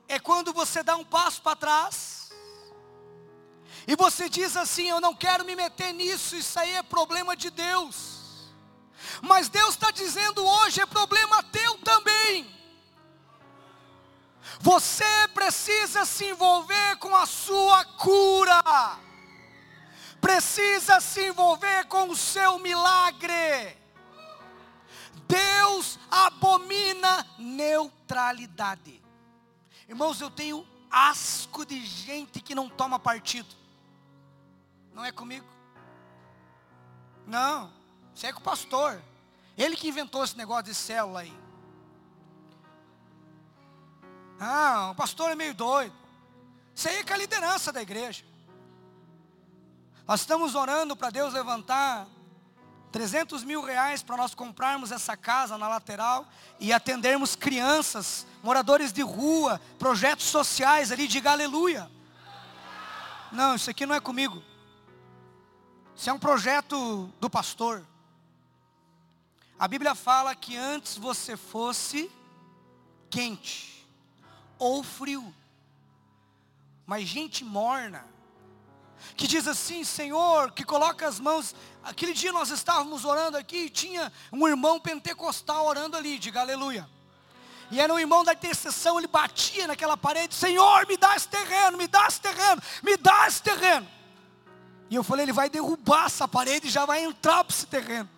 é 0.08 0.17
quando 0.20 0.52
você 0.54 0.82
dá 0.82 0.96
um 0.96 1.06
passo 1.06 1.41
para 1.41 1.56
trás, 1.56 2.32
e 3.86 3.96
você 3.96 4.28
diz 4.28 4.58
assim: 4.58 4.89
Eu 4.89 5.00
não 5.00 5.15
quero 5.15 5.46
me 5.46 5.56
meter 5.56 5.94
nisso, 5.94 6.36
isso 6.36 6.60
aí 6.60 6.72
é 6.72 6.82
problema 6.82 7.36
de 7.36 7.52
Deus. 7.52 8.20
Mas 9.21 9.50
Deus 9.50 9.71
está 9.71 9.91
dizendo 9.91 10.45
hoje: 10.45 10.82
é 10.82 10.86
problema 10.86 11.43
teu 11.43 11.78
também. 11.80 12.50
Você 14.60 15.28
precisa 15.34 16.06
se 16.06 16.26
envolver 16.26 16.97
com 16.97 17.15
a 17.15 17.26
sua 17.26 17.84
cura, 17.84 18.62
precisa 20.19 21.00
se 21.00 21.28
envolver 21.28 21.86
com 21.86 22.10
o 22.10 22.15
seu 22.15 22.60
milagre. 22.60 23.78
Deus 25.28 25.97
abomina 26.10 27.26
neutralidade. 27.39 29.02
Irmãos, 29.88 30.21
eu 30.21 30.30
tenho 30.30 30.67
asco 30.91 31.65
de 31.65 31.84
gente 31.86 32.41
que 32.41 32.54
não 32.54 32.69
toma 32.69 33.00
partido. 33.00 33.56
Não 34.93 35.06
é 35.06 35.12
comigo? 35.12 35.47
Não, 37.26 37.71
você 38.13 38.28
é 38.28 38.34
com 38.34 38.39
o 38.39 38.43
pastor. 38.43 39.02
Ele 39.58 39.76
que 39.76 39.88
inventou 39.88 40.24
esse 40.24 40.38
negócio 40.38 40.65
de 40.65 40.76
célula 40.76 41.21
aí. 41.21 41.34
Ah, 44.39 44.89
o 44.91 44.95
pastor 44.95 45.30
é 45.32 45.36
meio 45.36 45.54
doido. 45.54 45.93
Isso 46.76 46.88
aí 46.88 46.97
é 46.97 47.04
com 47.04 47.13
a 47.13 47.17
liderança 47.17 47.71
da 47.71 47.82
igreja. 47.82 48.24
Nós 50.08 50.21
estamos 50.21 50.56
orando 50.56 50.95
para 50.95 51.10
Deus 51.10 51.34
levantar 51.34 52.08
300 52.91 53.43
mil 53.43 53.62
reais 53.62 54.04
para 54.04 54.17
nós 54.17 54.34
comprarmos 54.34 54.91
essa 54.91 55.15
casa 55.15 55.58
na 55.58 55.67
lateral 55.67 56.28
e 56.60 56.74
atendermos 56.74 57.36
crianças, 57.36 58.26
moradores 58.43 58.91
de 58.91 59.02
rua, 59.02 59.62
projetos 59.80 60.26
sociais 60.26 60.91
ali, 60.91 61.08
diga 61.08 61.32
aleluia. 61.32 61.89
Não, 63.32 63.56
isso 63.56 63.69
aqui 63.69 63.86
não 63.86 63.95
é 63.95 64.00
comigo. 64.00 64.43
Isso 65.95 66.10
é 66.10 66.13
um 66.13 66.19
projeto 66.19 67.10
do 67.19 67.30
pastor. 67.30 67.86
A 69.62 69.67
Bíblia 69.67 69.93
fala 69.93 70.34
que 70.34 70.58
antes 70.58 70.97
você 70.97 71.38
fosse 71.38 72.10
quente 73.12 73.88
ou 74.58 74.84
frio. 74.84 75.32
Mas 76.84 77.08
gente 77.08 77.43
morna, 77.43 78.04
que 79.15 79.28
diz 79.28 79.47
assim, 79.47 79.84
Senhor, 79.84 80.52
que 80.52 80.63
coloca 80.63 81.08
as 81.08 81.19
mãos. 81.19 81.54
Aquele 81.84 82.12
dia 82.12 82.32
nós 82.32 82.50
estávamos 82.50 83.06
orando 83.06 83.38
aqui 83.38 83.65
e 83.65 83.69
tinha 83.69 84.12
um 84.34 84.47
irmão 84.47 84.80
pentecostal 84.80 85.67
orando 85.67 85.95
ali, 85.95 86.17
diga 86.17 86.41
aleluia. 86.41 86.89
E 87.69 87.80
era 87.80 87.93
um 87.93 88.00
irmão 88.00 88.24
da 88.24 88.34
intercessão, 88.34 88.97
ele 88.97 89.06
batia 89.06 89.67
naquela 89.67 89.95
parede, 89.95 90.34
Senhor, 90.34 90.88
me 90.88 90.97
dá 90.97 91.15
esse 91.15 91.28
terreno, 91.28 91.78
me 91.78 91.88
dá 91.88 92.08
esse 92.08 92.19
terreno, 92.19 92.63
me 92.82 92.97
dá 92.97 93.28
esse 93.28 93.43
terreno. 93.43 93.88
E 94.89 94.95
eu 94.95 95.03
falei, 95.03 95.26
ele 95.26 95.32
vai 95.34 95.51
derrubar 95.51 96.07
essa 96.07 96.28
parede 96.28 96.66
e 96.66 96.72
já 96.72 96.84
vai 96.84 97.03
entrar 97.03 97.43
para 97.43 97.55
esse 97.55 97.68
terreno. 97.68 98.09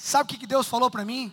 Sabe 0.00 0.32
o 0.32 0.38
que 0.38 0.46
Deus 0.46 0.68
falou 0.68 0.88
para 0.88 1.04
mim? 1.04 1.32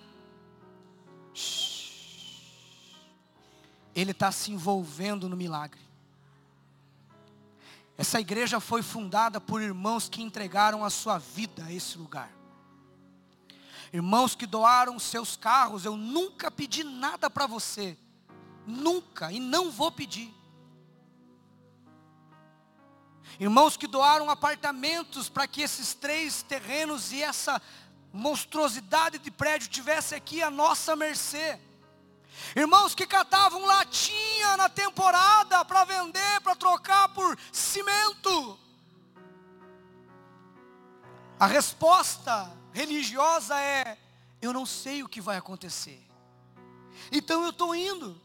Ele 3.93 4.09
está 4.09 4.31
se 4.31 4.51
envolvendo 4.51 5.29
no 5.29 5.37
milagre. 5.37 5.79
Essa 7.95 8.19
igreja 8.19 8.59
foi 8.59 8.81
fundada 8.81 9.39
por 9.39 9.61
irmãos 9.61 10.09
que 10.09 10.23
entregaram 10.23 10.83
a 10.83 10.89
sua 10.89 11.19
vida 11.19 11.63
a 11.65 11.71
esse 11.71 11.95
lugar. 11.95 12.31
Irmãos 13.93 14.33
que 14.33 14.47
doaram 14.47 14.97
seus 14.97 15.37
carros. 15.37 15.85
Eu 15.85 15.95
nunca 15.95 16.49
pedi 16.49 16.83
nada 16.83 17.29
para 17.29 17.45
você. 17.45 17.95
Nunca. 18.65 19.31
E 19.31 19.39
não 19.39 19.69
vou 19.69 19.91
pedir. 19.91 20.33
Irmãos 23.39 23.77
que 23.77 23.85
doaram 23.85 24.29
apartamentos 24.29 25.29
para 25.29 25.47
que 25.47 25.61
esses 25.61 25.93
três 25.93 26.41
terrenos 26.41 27.11
e 27.11 27.21
essa 27.21 27.61
monstruosidade 28.15 29.19
de 29.19 29.29
prédio 29.29 29.67
tivesse 29.67 30.15
aqui 30.15 30.41
à 30.41 30.49
nossa 30.49 30.95
mercê. 30.95 31.59
Irmãos 32.55 32.95
que 32.95 33.05
catavam 33.05 33.65
latinha 33.65 34.55
na 34.57 34.69
temporada 34.69 35.63
para 35.65 35.83
vender, 35.83 36.41
para 36.41 36.55
trocar 36.55 37.09
por 37.09 37.37
cimento. 37.51 38.57
A 41.37 41.45
resposta 41.45 42.51
religiosa 42.73 43.59
é: 43.59 43.97
eu 44.41 44.53
não 44.53 44.65
sei 44.65 45.03
o 45.03 45.09
que 45.09 45.19
vai 45.19 45.37
acontecer. 45.37 46.01
Então 47.11 47.43
eu 47.43 47.49
estou 47.49 47.75
indo. 47.75 48.19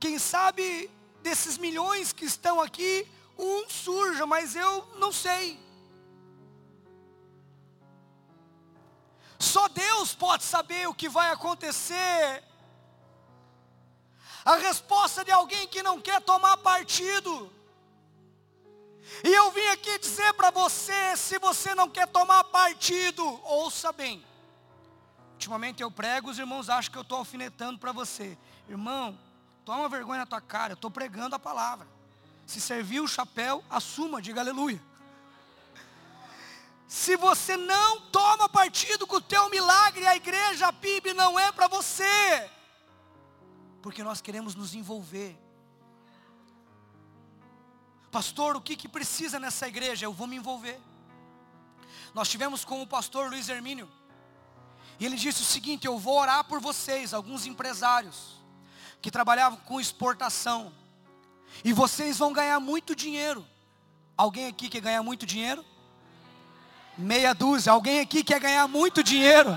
Quem 0.00 0.18
sabe 0.18 0.90
desses 1.22 1.58
milhões 1.58 2.12
que 2.12 2.24
estão 2.24 2.60
aqui, 2.60 3.06
um 3.38 3.68
surja, 3.68 4.24
mas 4.26 4.56
eu 4.56 4.86
não 4.98 5.12
sei. 5.12 5.65
Só 9.38 9.68
Deus 9.68 10.14
pode 10.14 10.44
saber 10.44 10.88
o 10.88 10.94
que 10.94 11.08
vai 11.08 11.30
acontecer. 11.30 12.42
A 14.44 14.56
resposta 14.56 15.24
de 15.24 15.30
alguém 15.30 15.66
que 15.66 15.82
não 15.82 16.00
quer 16.00 16.20
tomar 16.20 16.56
partido. 16.58 17.52
E 19.22 19.28
eu 19.28 19.50
vim 19.50 19.66
aqui 19.68 19.98
dizer 19.98 20.32
para 20.34 20.50
você, 20.50 21.16
se 21.16 21.38
você 21.38 21.74
não 21.74 21.88
quer 21.88 22.06
tomar 22.08 22.44
partido, 22.44 23.24
ouça 23.44 23.92
bem. 23.92 24.24
Ultimamente 25.32 25.82
eu 25.82 25.90
prego, 25.90 26.30
os 26.30 26.38
irmãos 26.38 26.68
acham 26.68 26.90
que 26.90 26.98
eu 26.98 27.02
estou 27.02 27.18
alfinetando 27.18 27.78
para 27.78 27.92
você. 27.92 28.36
Irmão, 28.68 29.18
toma 29.64 29.88
vergonha 29.88 30.20
na 30.20 30.26
tua 30.26 30.40
cara, 30.40 30.72
eu 30.72 30.76
estou 30.76 30.90
pregando 30.90 31.36
a 31.36 31.38
palavra. 31.38 31.86
Se 32.46 32.60
servir 32.60 33.00
o 33.00 33.08
chapéu, 33.08 33.62
assuma, 33.68 34.22
diga 34.22 34.40
aleluia. 34.40 34.80
Se 36.86 37.16
você 37.16 37.56
não 37.56 38.00
toma 38.12 38.48
partido 38.48 39.06
com 39.06 39.16
o 39.16 39.20
teu 39.20 39.50
milagre, 39.50 40.06
a 40.06 40.14
igreja, 40.14 40.68
a 40.68 40.72
PIB 40.72 41.14
não 41.14 41.38
é 41.38 41.50
para 41.50 41.66
você. 41.66 42.50
Porque 43.82 44.02
nós 44.02 44.20
queremos 44.20 44.54
nos 44.54 44.74
envolver. 44.74 45.36
Pastor, 48.10 48.56
o 48.56 48.60
que, 48.60 48.76
que 48.76 48.88
precisa 48.88 49.38
nessa 49.38 49.66
igreja? 49.66 50.06
Eu 50.06 50.12
vou 50.12 50.26
me 50.26 50.36
envolver. 50.36 50.80
Nós 52.14 52.28
tivemos 52.28 52.64
com 52.64 52.80
o 52.80 52.86
pastor 52.86 53.30
Luiz 53.30 53.48
Hermínio. 53.48 53.90
E 54.98 55.04
ele 55.04 55.16
disse 55.16 55.42
o 55.42 55.44
seguinte: 55.44 55.86
Eu 55.86 55.98
vou 55.98 56.18
orar 56.18 56.44
por 56.44 56.60
vocês, 56.60 57.12
alguns 57.12 57.46
empresários 57.46 58.36
que 59.02 59.10
trabalhavam 59.10 59.58
com 59.60 59.80
exportação. 59.80 60.72
E 61.64 61.72
vocês 61.72 62.18
vão 62.18 62.32
ganhar 62.32 62.58
muito 62.60 62.94
dinheiro. 62.94 63.46
Alguém 64.16 64.46
aqui 64.46 64.68
quer 64.68 64.80
ganhar 64.80 65.02
muito 65.02 65.26
dinheiro? 65.26 65.64
Meia 66.96 67.34
dúzia. 67.34 67.72
Alguém 67.72 68.00
aqui 68.00 68.24
quer 68.24 68.40
ganhar 68.40 68.66
muito 68.66 69.02
dinheiro? 69.02 69.50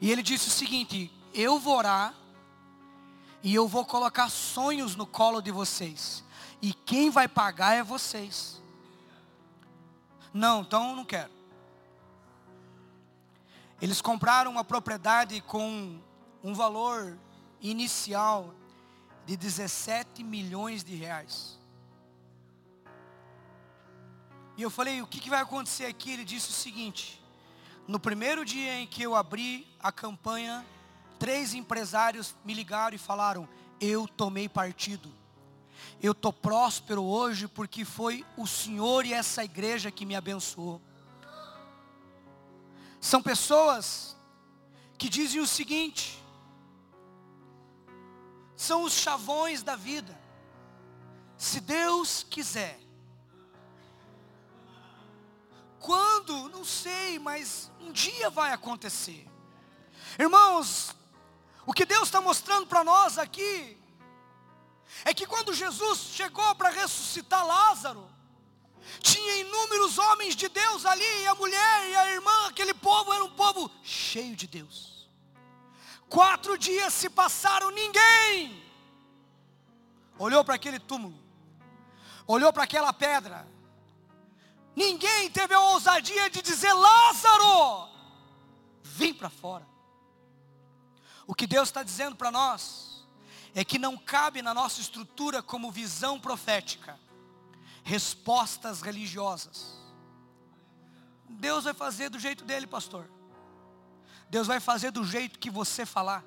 E 0.00 0.10
ele 0.10 0.22
disse 0.22 0.48
o 0.48 0.50
seguinte: 0.50 1.10
Eu 1.32 1.58
vou 1.58 1.76
orar 1.76 2.14
e 3.42 3.54
eu 3.54 3.68
vou 3.68 3.84
colocar 3.84 4.28
sonhos 4.28 4.96
no 4.96 5.06
colo 5.06 5.40
de 5.40 5.50
vocês. 5.50 6.24
E 6.60 6.72
quem 6.72 7.10
vai 7.10 7.28
pagar 7.28 7.74
é 7.74 7.82
vocês. 7.82 8.62
Não, 10.32 10.62
então 10.62 10.96
não 10.96 11.04
quero. 11.04 11.30
Eles 13.80 14.00
compraram 14.00 14.50
uma 14.50 14.64
propriedade 14.64 15.40
com 15.42 16.00
um 16.42 16.54
valor 16.54 17.18
inicial 17.60 18.54
de 19.26 19.36
17 19.36 20.24
milhões 20.24 20.82
de 20.82 20.94
reais. 20.94 21.53
E 24.56 24.62
eu 24.62 24.70
falei, 24.70 25.02
o 25.02 25.06
que, 25.06 25.20
que 25.20 25.30
vai 25.30 25.40
acontecer 25.40 25.86
aqui? 25.86 26.12
Ele 26.12 26.24
disse 26.24 26.50
o 26.50 26.52
seguinte: 26.52 27.20
no 27.86 28.00
primeiro 28.00 28.44
dia 28.44 28.78
em 28.78 28.86
que 28.86 29.02
eu 29.02 29.14
abri 29.14 29.66
a 29.78 29.92
campanha, 29.92 30.64
três 31.18 31.52
empresários 31.52 32.34
me 32.44 32.54
ligaram 32.54 32.94
e 32.94 32.98
falaram: 32.98 33.48
Eu 33.80 34.08
tomei 34.08 34.48
partido. 34.48 35.12
Eu 36.02 36.12
estou 36.12 36.32
próspero 36.32 37.02
hoje 37.02 37.46
porque 37.46 37.84
foi 37.84 38.24
o 38.36 38.46
Senhor 38.46 39.04
e 39.04 39.12
essa 39.12 39.44
igreja 39.44 39.90
que 39.90 40.06
me 40.06 40.16
abençoou. 40.16 40.80
São 43.00 43.22
pessoas 43.22 44.16
que 44.96 45.10
dizem 45.10 45.40
o 45.40 45.46
seguinte: 45.46 46.18
são 48.56 48.82
os 48.82 48.94
chavões 48.94 49.62
da 49.62 49.76
vida. 49.76 50.18
Se 51.36 51.60
Deus 51.60 52.24
quiser, 52.30 52.80
quando? 55.84 56.48
Não 56.48 56.64
sei, 56.64 57.18
mas 57.18 57.70
um 57.78 57.92
dia 57.92 58.30
vai 58.30 58.52
acontecer. 58.52 59.28
Irmãos, 60.18 60.96
o 61.66 61.74
que 61.74 61.84
Deus 61.84 62.04
está 62.04 62.22
mostrando 62.22 62.66
para 62.66 62.82
nós 62.82 63.18
aqui 63.18 63.76
é 65.04 65.12
que 65.12 65.26
quando 65.26 65.52
Jesus 65.52 65.98
chegou 66.14 66.54
para 66.54 66.70
ressuscitar 66.70 67.46
Lázaro, 67.46 68.10
tinha 69.02 69.36
inúmeros 69.36 69.98
homens 69.98 70.34
de 70.34 70.48
Deus 70.48 70.86
ali, 70.86 71.22
e 71.22 71.26
a 71.26 71.34
mulher 71.34 71.90
e 71.90 71.96
a 71.96 72.12
irmã, 72.12 72.46
aquele 72.48 72.72
povo 72.72 73.12
era 73.12 73.22
um 73.22 73.30
povo 73.30 73.70
cheio 73.82 74.34
de 74.34 74.46
Deus. 74.46 75.06
Quatro 76.08 76.56
dias 76.56 76.94
se 76.94 77.10
passaram, 77.10 77.70
ninguém 77.70 78.62
olhou 80.18 80.42
para 80.44 80.54
aquele 80.54 80.78
túmulo, 80.78 81.18
olhou 82.26 82.52
para 82.54 82.64
aquela 82.64 82.92
pedra, 82.92 83.46
Ninguém 84.74 85.30
teve 85.30 85.54
a 85.54 85.60
ousadia 85.60 86.28
de 86.28 86.42
dizer: 86.42 86.72
Lázaro, 86.72 87.88
vem 88.82 89.14
para 89.14 89.30
fora. 89.30 89.66
O 91.26 91.34
que 91.34 91.46
Deus 91.46 91.68
está 91.68 91.82
dizendo 91.82 92.16
para 92.16 92.30
nós 92.30 93.06
é 93.54 93.64
que 93.64 93.78
não 93.78 93.96
cabe 93.96 94.42
na 94.42 94.52
nossa 94.52 94.80
estrutura 94.80 95.42
como 95.42 95.70
visão 95.70 96.20
profética 96.20 96.98
respostas 97.84 98.80
religiosas. 98.80 99.78
Deus 101.28 101.64
vai 101.64 101.74
fazer 101.74 102.08
do 102.08 102.18
jeito 102.18 102.44
dele, 102.44 102.66
pastor. 102.66 103.08
Deus 104.28 104.46
vai 104.46 104.58
fazer 104.58 104.90
do 104.90 105.04
jeito 105.04 105.38
que 105.38 105.50
você 105.50 105.84
falar. 105.84 106.24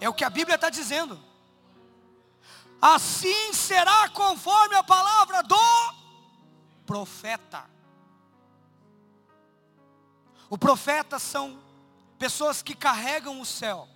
É 0.00 0.08
o 0.08 0.14
que 0.14 0.24
a 0.24 0.30
Bíblia 0.30 0.54
está 0.54 0.70
dizendo. 0.70 1.22
Assim 2.80 3.52
será 3.52 4.08
conforme 4.10 4.74
a 4.76 4.84
palavra 4.84 5.42
do 5.42 5.56
profeta. 6.92 7.64
O 10.50 10.58
profeta 10.58 11.18
são 11.18 11.58
pessoas 12.18 12.60
que 12.60 12.74
carregam 12.74 13.40
o 13.40 13.46
céu, 13.46 13.88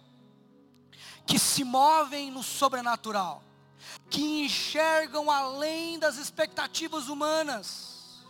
que 1.26 1.38
se 1.38 1.62
movem 1.62 2.30
no 2.30 2.42
sobrenatural, 2.42 3.42
que 4.08 4.46
enxergam 4.46 5.30
além 5.30 5.98
das 5.98 6.16
expectativas 6.16 7.08
humanas. 7.08 8.24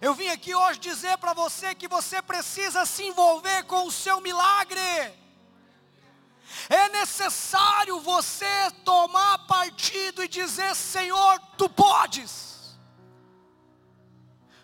Eu 0.00 0.14
vim 0.14 0.30
aqui 0.30 0.52
hoje 0.52 0.80
dizer 0.80 1.16
para 1.18 1.32
você 1.32 1.72
que 1.72 1.86
você 1.86 2.20
precisa 2.20 2.84
se 2.84 3.04
envolver 3.04 3.66
com 3.66 3.86
o 3.86 3.92
seu 3.92 4.20
milagre. 4.20 4.80
É 6.68 6.88
necessário 6.88 8.00
você 8.00 8.68
tomar 8.84 9.46
partido 9.46 10.24
e 10.24 10.28
dizer: 10.28 10.74
Senhor, 10.74 11.38
tu 11.56 11.68
podes. 11.68 12.55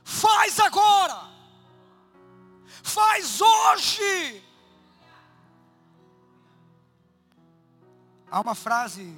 Faz 0.05 0.59
agora. 0.59 1.31
Faz 2.83 3.41
hoje. 3.41 4.43
Há 8.31 8.41
uma 8.41 8.55
frase 8.55 9.15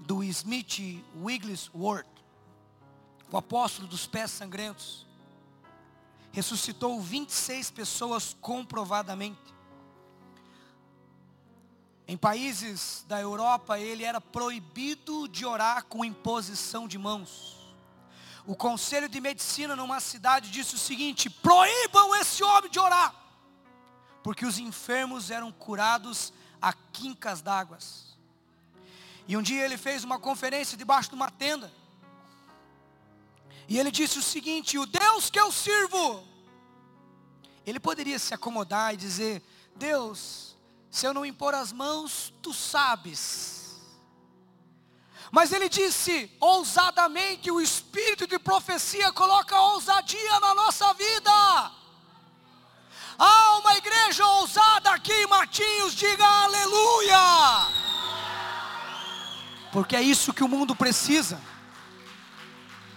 do 0.00 0.22
Smith 0.24 1.04
Wigglesworth, 1.20 2.06
o 3.30 3.36
apóstolo 3.36 3.88
dos 3.88 4.06
pés 4.06 4.30
sangrentos, 4.30 5.06
ressuscitou 6.32 7.00
26 7.00 7.70
pessoas 7.70 8.36
comprovadamente. 8.40 9.54
Em 12.08 12.16
países 12.16 13.04
da 13.08 13.20
Europa, 13.20 13.80
ele 13.80 14.04
era 14.04 14.20
proibido 14.20 15.26
de 15.26 15.44
orar 15.44 15.84
com 15.84 16.04
imposição 16.04 16.86
de 16.86 16.96
mãos. 16.96 17.55
O 18.46 18.54
conselho 18.54 19.08
de 19.08 19.20
medicina 19.20 19.74
numa 19.74 19.98
cidade 19.98 20.50
disse 20.50 20.76
o 20.76 20.78
seguinte: 20.78 21.28
proíbam 21.28 22.14
esse 22.14 22.44
homem 22.44 22.70
de 22.70 22.78
orar, 22.78 23.14
porque 24.22 24.46
os 24.46 24.58
enfermos 24.58 25.30
eram 25.30 25.50
curados 25.50 26.32
a 26.62 26.72
quincas 26.72 27.42
d'água. 27.42 27.78
E 29.26 29.36
um 29.36 29.42
dia 29.42 29.64
ele 29.64 29.76
fez 29.76 30.04
uma 30.04 30.18
conferência 30.20 30.78
debaixo 30.78 31.08
de 31.08 31.16
uma 31.16 31.30
tenda. 31.30 31.72
E 33.68 33.78
ele 33.78 33.90
disse 33.90 34.18
o 34.18 34.22
seguinte: 34.22 34.78
o 34.78 34.86
Deus 34.86 35.28
que 35.28 35.40
eu 35.40 35.50
sirvo, 35.50 36.22
ele 37.66 37.80
poderia 37.80 38.18
se 38.18 38.32
acomodar 38.32 38.94
e 38.94 38.96
dizer: 38.96 39.42
Deus, 39.74 40.56
se 40.88 41.04
eu 41.04 41.12
não 41.12 41.26
impor 41.26 41.52
as 41.52 41.72
mãos, 41.72 42.32
tu 42.40 42.54
sabes 42.54 43.65
mas 45.30 45.52
ele 45.52 45.68
disse 45.68 46.30
ousadamente: 46.40 47.50
o 47.50 47.60
espírito 47.60 48.26
de 48.26 48.38
profecia 48.38 49.12
coloca 49.12 49.60
ousadia 49.60 50.40
na 50.40 50.54
nossa 50.54 50.92
vida. 50.94 51.72
Há 53.18 53.58
uma 53.58 53.76
igreja 53.76 54.26
ousada 54.26 54.90
aqui 54.90 55.12
em 55.12 55.26
Matinhos, 55.26 55.94
diga 55.94 56.24
aleluia. 56.24 57.18
Porque 59.72 59.96
é 59.96 60.02
isso 60.02 60.34
que 60.34 60.44
o 60.44 60.48
mundo 60.48 60.76
precisa. 60.76 61.40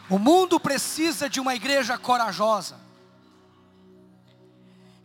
O 0.10 0.18
mundo 0.18 0.60
precisa 0.60 1.30
de 1.30 1.40
uma 1.40 1.56
igreja 1.56 1.98
corajosa. 1.98 2.80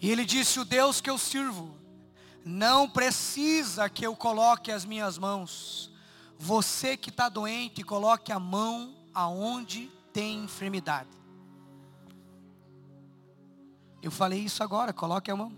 E 0.00 0.10
ele 0.10 0.24
disse: 0.24 0.58
O 0.58 0.64
Deus 0.64 1.00
que 1.00 1.10
eu 1.10 1.18
sirvo 1.18 1.74
não 2.44 2.88
precisa 2.88 3.88
que 3.88 4.04
eu 4.04 4.14
coloque 4.16 4.70
as 4.70 4.84
minhas 4.84 5.16
mãos. 5.16 5.93
Você 6.44 6.94
que 6.94 7.08
está 7.08 7.30
doente, 7.30 7.82
coloque 7.82 8.30
a 8.30 8.38
mão 8.38 8.94
aonde 9.14 9.90
tem 10.12 10.44
enfermidade. 10.44 11.08
Eu 14.02 14.10
falei 14.10 14.40
isso 14.40 14.62
agora, 14.62 14.92
coloque 14.92 15.30
a 15.30 15.36
mão. 15.36 15.56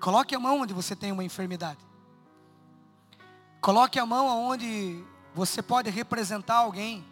Coloque 0.00 0.34
a 0.34 0.40
mão 0.40 0.62
onde 0.62 0.72
você 0.72 0.96
tem 0.96 1.12
uma 1.12 1.22
enfermidade. 1.22 1.84
Coloque 3.60 3.98
a 3.98 4.06
mão 4.06 4.30
aonde 4.30 5.04
você 5.34 5.60
pode 5.62 5.90
representar 5.90 6.56
alguém. 6.56 7.04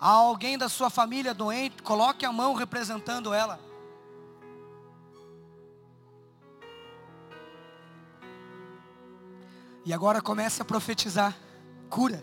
Há 0.00 0.10
alguém 0.10 0.56
da 0.56 0.68
sua 0.68 0.88
família 0.88 1.34
doente, 1.34 1.82
coloque 1.82 2.24
a 2.24 2.30
mão 2.30 2.54
representando 2.54 3.34
ela. 3.34 3.67
E 9.88 9.92
agora 9.94 10.20
comece 10.20 10.60
a 10.60 10.66
profetizar 10.66 11.34
cura. 11.88 12.22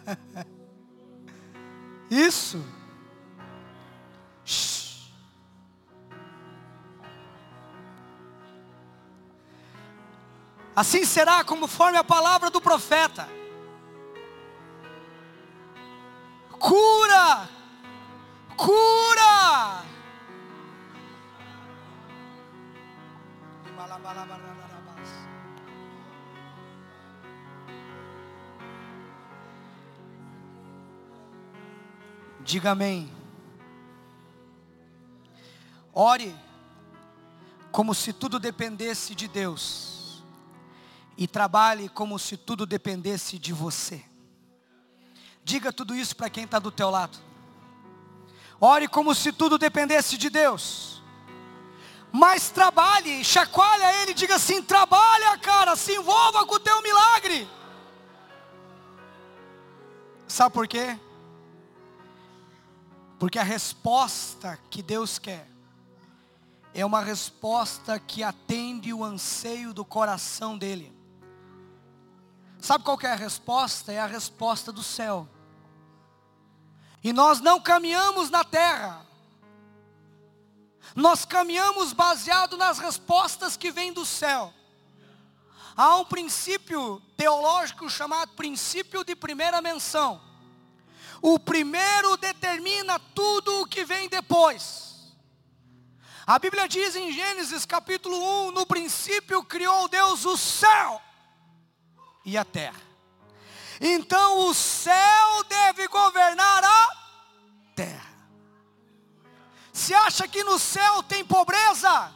Isso. 2.08 2.64
Assim 10.74 11.04
será 11.04 11.44
conforme 11.44 11.98
a 11.98 12.04
palavra 12.04 12.48
do 12.48 12.62
profeta. 12.62 13.28
Cura! 16.58 17.46
Cura! 18.56 19.84
Diga 32.46 32.70
amém. 32.70 33.12
Ore 35.92 36.32
como 37.72 37.92
se 37.92 38.12
tudo 38.12 38.38
dependesse 38.38 39.16
de 39.16 39.26
Deus. 39.26 40.22
E 41.18 41.26
trabalhe 41.26 41.88
como 41.88 42.16
se 42.20 42.36
tudo 42.36 42.64
dependesse 42.64 43.36
de 43.36 43.52
você. 43.52 44.04
Diga 45.42 45.72
tudo 45.72 45.92
isso 45.92 46.14
para 46.14 46.30
quem 46.30 46.44
está 46.44 46.60
do 46.60 46.70
teu 46.70 46.88
lado. 46.88 47.18
Ore 48.60 48.86
como 48.86 49.12
se 49.12 49.32
tudo 49.32 49.58
dependesse 49.58 50.16
de 50.16 50.30
Deus. 50.30 51.02
Mas 52.12 52.48
trabalhe, 52.48 53.24
chacoalha 53.24 54.02
ele, 54.02 54.14
diga 54.14 54.36
assim: 54.36 54.62
trabalha, 54.62 55.36
cara, 55.38 55.74
se 55.74 55.96
envolva 55.96 56.46
com 56.46 56.54
o 56.54 56.60
teu 56.60 56.80
milagre. 56.80 57.48
Sabe 60.28 60.54
por 60.54 60.68
quê? 60.68 60.96
Porque 63.18 63.38
a 63.38 63.42
resposta 63.42 64.58
que 64.70 64.82
Deus 64.82 65.18
quer 65.18 65.48
é 66.74 66.84
uma 66.84 67.00
resposta 67.00 67.98
que 67.98 68.22
atende 68.22 68.92
o 68.92 69.02
anseio 69.02 69.72
do 69.72 69.84
coração 69.84 70.58
dele. 70.58 70.94
Sabe 72.60 72.84
qual 72.84 72.98
é 73.02 73.12
a 73.12 73.14
resposta? 73.14 73.92
É 73.92 73.98
a 73.98 74.06
resposta 74.06 74.70
do 74.70 74.82
céu. 74.82 75.26
E 77.02 77.12
nós 77.12 77.40
não 77.40 77.60
caminhamos 77.60 78.28
na 78.28 78.44
terra. 78.44 79.06
Nós 80.94 81.24
caminhamos 81.24 81.92
baseado 81.92 82.56
nas 82.56 82.78
respostas 82.78 83.56
que 83.56 83.70
vêm 83.70 83.92
do 83.92 84.04
céu. 84.04 84.52
Há 85.76 85.96
um 85.96 86.04
princípio 86.04 87.00
teológico 87.16 87.88
chamado 87.88 88.32
princípio 88.32 89.04
de 89.04 89.14
primeira 89.14 89.62
menção. 89.62 90.20
O 91.28 91.40
primeiro 91.40 92.16
determina 92.16 93.00
tudo 93.00 93.60
o 93.60 93.66
que 93.66 93.84
vem 93.84 94.08
depois. 94.08 95.12
A 96.24 96.38
Bíblia 96.38 96.68
diz 96.68 96.94
em 96.94 97.10
Gênesis 97.10 97.66
capítulo 97.66 98.16
1: 98.46 98.52
No 98.52 98.64
princípio 98.64 99.42
criou 99.42 99.88
Deus 99.88 100.24
o 100.24 100.36
céu 100.36 101.02
e 102.24 102.38
a 102.38 102.44
terra. 102.44 102.80
Então 103.80 104.46
o 104.46 104.54
céu 104.54 105.42
deve 105.48 105.88
governar 105.88 106.62
a 106.62 106.96
terra. 107.74 108.14
Se 109.72 109.92
acha 109.94 110.28
que 110.28 110.44
no 110.44 110.60
céu 110.60 111.02
tem 111.02 111.24
pobreza? 111.24 112.14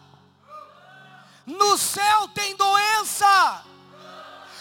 No 1.44 1.76
céu 1.76 2.28
tem 2.28 2.54
doença? 2.54 3.64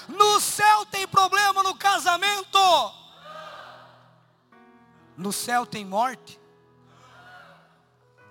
No 0.08 0.42
céu 0.42 0.88
tem 0.88 1.08
problema 1.08 1.62
no 1.62 1.76
casamento? 1.76 2.99
No 5.20 5.34
céu 5.34 5.66
tem 5.66 5.84
morte. 5.84 6.40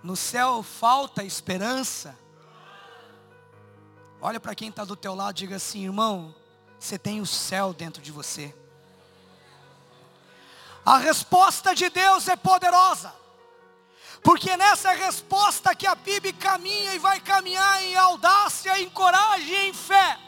No 0.02 0.16
céu 0.16 0.62
falta 0.62 1.22
esperança. 1.22 2.18
Olha 4.22 4.40
para 4.40 4.54
quem 4.54 4.70
está 4.70 4.86
do 4.86 4.96
teu 4.96 5.14
lado 5.14 5.36
e 5.36 5.40
diga 5.40 5.56
assim, 5.56 5.84
irmão, 5.84 6.34
você 6.78 6.98
tem 6.98 7.20
o 7.20 7.26
céu 7.26 7.74
dentro 7.74 8.00
de 8.00 8.10
você. 8.10 8.54
A 10.82 10.96
resposta 10.96 11.74
de 11.74 11.90
Deus 11.90 12.26
é 12.26 12.36
poderosa. 12.36 13.14
Porque 14.22 14.56
nessa 14.56 14.92
resposta 14.92 15.74
que 15.74 15.86
a 15.86 15.94
PIB 15.94 16.32
caminha 16.32 16.94
e 16.94 16.98
vai 16.98 17.20
caminhar 17.20 17.82
em 17.82 17.96
audácia, 17.96 18.80
em 18.80 18.88
coragem 18.88 19.46
e 19.46 19.68
em 19.68 19.74
fé. 19.74 20.18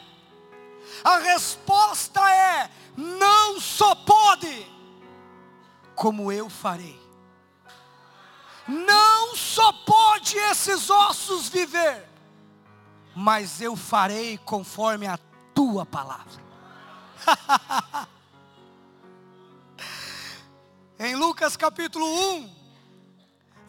A 1.03 1.17
resposta 1.17 2.21
é: 2.31 2.69
não 2.95 3.59
só 3.59 3.95
pode, 3.95 4.71
como 6.01 6.31
eu 6.31 6.49
farei. 6.49 6.99
Não 8.67 9.35
só 9.35 9.71
pode 9.71 10.35
esses 10.35 10.89
ossos 10.89 11.47
viver, 11.47 12.09
mas 13.15 13.61
eu 13.61 13.75
farei 13.75 14.39
conforme 14.39 15.05
a 15.05 15.19
tua 15.53 15.85
palavra. 15.85 16.41
em 20.97 21.13
Lucas 21.13 21.55
capítulo 21.55 22.03
1, 22.39 22.55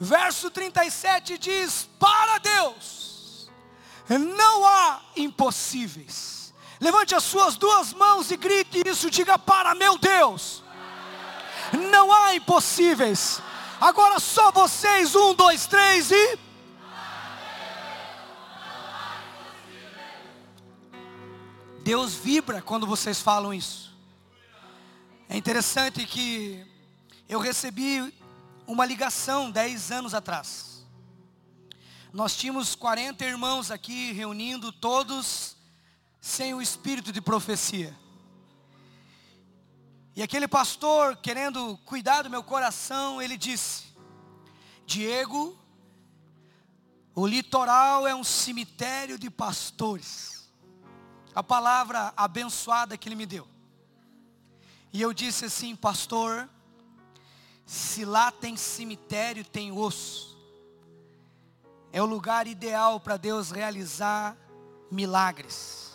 verso 0.01 0.51
37 0.51 1.37
diz: 1.37 1.87
Para 2.01 2.39
Deus 2.39 3.51
não 4.09 4.66
há 4.66 5.03
impossíveis. 5.16 6.55
Levante 6.80 7.14
as 7.14 7.24
suas 7.24 7.59
duas 7.59 7.93
mãos 7.93 8.30
e 8.30 8.39
grite 8.39 8.83
isso, 8.87 9.11
diga 9.11 9.39
para 9.39 9.74
meu 9.74 9.99
Deus 9.99 10.62
não 11.77 12.12
há 12.12 12.35
impossíveis. 12.35 13.41
Agora 13.81 14.20
só 14.20 14.51
vocês, 14.53 15.14
um, 15.14 15.35
dois, 15.35 15.66
três 15.66 16.11
e. 16.11 16.39
Deus 21.83 22.14
vibra 22.14 22.62
quando 22.62 22.87
vocês 22.87 23.20
falam 23.20 23.53
isso. 23.53 23.93
É 25.29 25.37
interessante 25.37 26.07
que 26.07 26.64
eu 27.29 27.41
recebi 27.41 28.14
uma 28.66 28.87
ligação 28.87 29.51
dez 29.51 29.91
anos 29.91 30.14
atrás. 30.14 30.87
Nós 32.12 32.37
tínhamos 32.37 32.75
40 32.75 33.25
irmãos 33.25 33.70
aqui 33.70 34.12
reunindo, 34.12 34.70
todos 34.70 35.57
sem 36.20 36.55
o 36.55 36.62
espírito 36.62 37.11
de 37.11 37.20
profecia. 37.20 37.97
E 40.15 40.23
aquele 40.23 40.47
pastor, 40.47 41.17
querendo 41.17 41.79
cuidar 41.87 42.23
do 42.23 42.31
meu 42.31 42.43
coração, 42.43 43.21
ele 43.21 43.37
disse: 43.37 43.85
Diego, 44.87 45.59
o 47.15 47.27
litoral 47.27 48.07
é 48.07 48.15
um 48.15 48.25
cemitério 48.25 49.19
de 49.19 49.31
pastores. 49.31 50.51
A 51.35 51.43
palavra 51.43 52.13
abençoada 52.17 52.97
que 52.97 53.09
ele 53.09 53.17
me 53.17 53.27
deu. 53.27 53.49
E 54.93 55.01
eu 55.01 55.15
disse 55.15 55.47
assim, 55.47 55.75
pastor, 55.75 56.49
se 57.65 58.05
lá 58.05 58.31
tem 58.31 58.55
cemitério, 58.57 59.43
tem 59.43 59.73
osso. 59.73 60.39
É 61.91 62.03
o 62.03 62.07
lugar 62.07 62.47
ideal 62.47 63.01
para 63.01 63.17
Deus 63.17 63.51
realizar 63.51 64.37
milagres. 64.91 65.93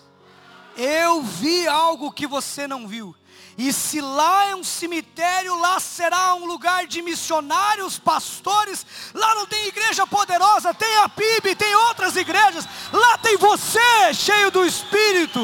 Eu 0.76 1.22
vi 1.22 1.68
algo 1.68 2.12
que 2.12 2.26
você 2.26 2.68
não 2.68 2.88
viu. 2.88 3.16
E 3.58 3.74
se 3.74 4.00
lá 4.00 4.46
é 4.46 4.56
um 4.56 4.64
cemitério, 4.64 5.60
lá 5.60 5.80
será 5.80 6.36
um 6.36 6.46
lugar 6.46 6.86
de 6.86 7.02
missionários, 7.02 7.98
pastores. 7.98 8.86
Lá 9.16 9.34
não 9.34 9.48
tem 9.48 9.66
igreja 9.66 10.06
poderosa, 10.06 10.76
tem 10.76 10.98
a 10.98 11.10
PIB, 11.10 11.56
tem 11.56 11.74
outras 11.74 12.16
igrejas. 12.16 12.66
Lá 12.94 13.18
tem 13.18 13.36
você, 13.36 14.14
cheio 14.14 14.52
do 14.52 14.64
Espírito. 14.64 15.40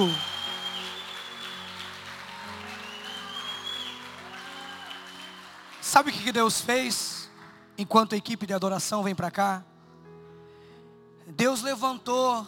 Sabe 5.82 6.12
o 6.12 6.14
que 6.14 6.32
Deus 6.32 6.62
fez 6.62 7.28
enquanto 7.76 8.14
a 8.14 8.18
equipe 8.18 8.46
de 8.46 8.54
adoração 8.54 9.02
vem 9.02 9.16
para 9.16 9.32
cá? 9.32 9.64
Deus 11.26 11.64
levantou 11.64 12.46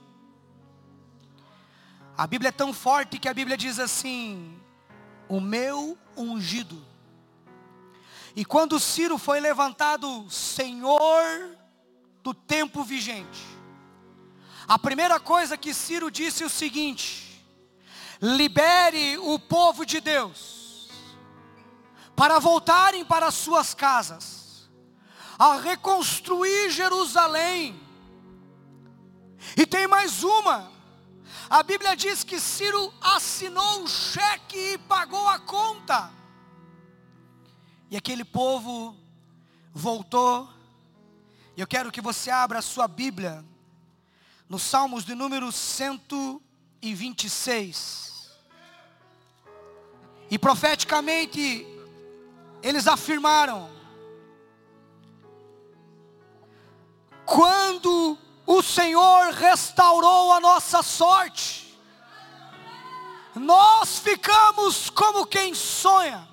A 2.18 2.26
Bíblia 2.26 2.50
é 2.50 2.52
tão 2.52 2.74
forte 2.74 3.18
que 3.18 3.28
a 3.28 3.32
Bíblia 3.32 3.56
diz 3.56 3.78
assim: 3.78 4.60
o 5.26 5.40
meu 5.40 5.96
ungido. 6.14 6.84
E 8.36 8.44
quando 8.44 8.78
Ciro 8.78 9.16
foi 9.16 9.40
levantado 9.40 10.28
Senhor 10.30 11.56
do 12.22 12.34
tempo 12.34 12.84
vigente, 12.84 13.53
a 14.66 14.78
primeira 14.78 15.20
coisa 15.20 15.56
que 15.56 15.74
Ciro 15.74 16.10
disse 16.10 16.42
é 16.42 16.46
o 16.46 16.50
seguinte: 16.50 17.44
libere 18.20 19.18
o 19.18 19.38
povo 19.38 19.84
de 19.84 20.00
Deus 20.00 20.88
para 22.16 22.38
voltarem 22.38 23.04
para 23.04 23.30
suas 23.30 23.74
casas, 23.74 24.70
a 25.38 25.56
reconstruir 25.56 26.70
Jerusalém. 26.70 27.80
E 29.56 29.66
tem 29.66 29.86
mais 29.86 30.22
uma. 30.22 30.72
A 31.50 31.62
Bíblia 31.62 31.94
diz 31.94 32.24
que 32.24 32.40
Ciro 32.40 32.92
assinou 33.00 33.82
um 33.82 33.86
cheque 33.86 34.56
e 34.56 34.78
pagou 34.78 35.28
a 35.28 35.38
conta. 35.38 36.10
E 37.90 37.96
aquele 37.96 38.24
povo 38.24 38.96
voltou. 39.72 40.48
Eu 41.56 41.66
quero 41.66 41.92
que 41.92 42.00
você 42.00 42.30
abra 42.30 42.60
a 42.60 42.62
sua 42.62 42.88
Bíblia 42.88 43.44
no 44.54 44.58
Salmos 44.58 45.04
de 45.04 45.14
número 45.16 45.50
126. 45.50 48.30
E 50.30 50.38
profeticamente 50.38 51.66
eles 52.62 52.86
afirmaram: 52.86 53.68
quando 57.26 58.16
o 58.46 58.62
Senhor 58.62 59.32
restaurou 59.32 60.32
a 60.32 60.38
nossa 60.38 60.84
sorte, 60.84 61.76
nós 63.34 63.98
ficamos 63.98 64.88
como 64.88 65.26
quem 65.26 65.52
sonha. 65.52 66.28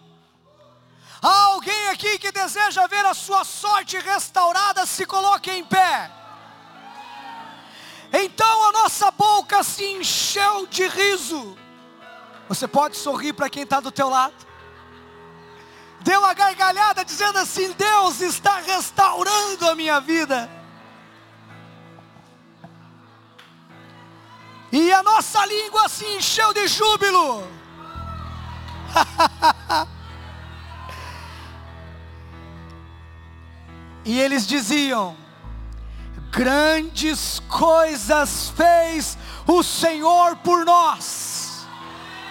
Há 1.24 1.46
alguém 1.46 1.88
aqui 1.88 2.20
que 2.20 2.32
deseja 2.32 2.86
ver 2.86 3.04
a 3.04 3.16
sua 3.16 3.44
sorte 3.44 3.98
restaurada, 3.98 4.86
se 4.86 5.08
coloque 5.08 5.50
em 5.50 5.66
pé. 5.66 6.21
Então 8.12 8.66
a 8.66 8.72
nossa 8.74 9.10
boca 9.12 9.64
se 9.64 9.86
encheu 9.86 10.68
de 10.68 10.88
riso. 10.88 11.58
Você 12.50 12.68
pode 12.68 12.98
sorrir 12.98 13.32
para 13.34 13.50
quem 13.50 13.64
está 13.64 13.80
do 13.80 13.92
teu 13.92 14.10
lado. 14.10 14.36
Deu 16.02 16.20
uma 16.20 16.34
gargalhada 16.34 17.06
dizendo 17.06 17.38
assim: 17.40 17.72
Deus 17.74 18.20
está 18.20 18.58
restaurando 18.60 19.70
a 19.70 19.76
minha 19.76 20.02
vida. 20.02 20.50
E 24.72 24.92
a 24.92 25.04
nossa 25.04 25.46
língua 25.46 25.88
se 25.88 26.06
encheu 26.06 26.54
de 26.54 26.68
júbilo. 26.68 27.48
e 34.04 34.20
eles 34.20 34.46
diziam: 34.48 35.16
Grandes 36.32 37.42
coisas 37.48 38.50
fez 38.56 39.18
o 39.46 39.62
Senhor 39.62 40.38
por 40.38 40.66
nós. 40.66 41.66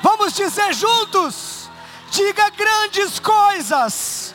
Vamos 0.02 0.32
dizer 0.32 0.72
juntos: 0.72 1.70
diga 2.10 2.50
grandes 2.50 3.18
coisas 3.18 4.34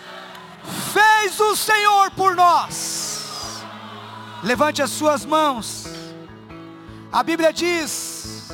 fez 0.93 1.39
o 1.39 1.55
Senhor 1.55 2.11
por 2.11 2.35
nós. 2.35 3.63
Levante 4.43 4.81
as 4.81 4.91
suas 4.91 5.25
mãos. 5.25 5.85
A 7.11 7.23
Bíblia 7.23 7.51
diz 7.51 8.49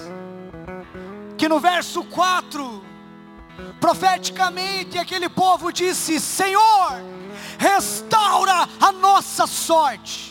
que 1.37 1.49
no 1.49 1.59
verso 1.59 2.03
4, 2.03 2.83
profeticamente 3.79 4.97
aquele 4.97 5.29
povo 5.29 5.71
disse: 5.71 6.19
Senhor, 6.19 7.01
restaura 7.57 8.67
a 8.79 8.91
nossa 8.91 9.47
sorte, 9.47 10.30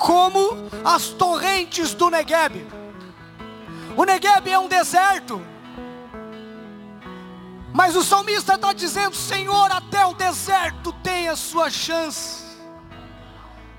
como 0.00 0.56
as 0.84 1.10
torrentes 1.10 1.94
do 1.94 2.10
Negueb. 2.10 2.66
O 3.96 4.04
Negueb 4.04 4.50
é 4.50 4.58
um 4.58 4.66
deserto, 4.66 5.40
mas 7.72 7.94
o 7.94 8.02
salmista 8.02 8.54
está 8.54 8.72
dizendo: 8.72 9.14
Senhor, 9.14 9.70
até 9.70 10.04
o 10.04 10.14
deserto 10.14 10.92
tem 11.04 11.28
a 11.28 11.36
sua 11.36 11.70
chance. 11.70 12.42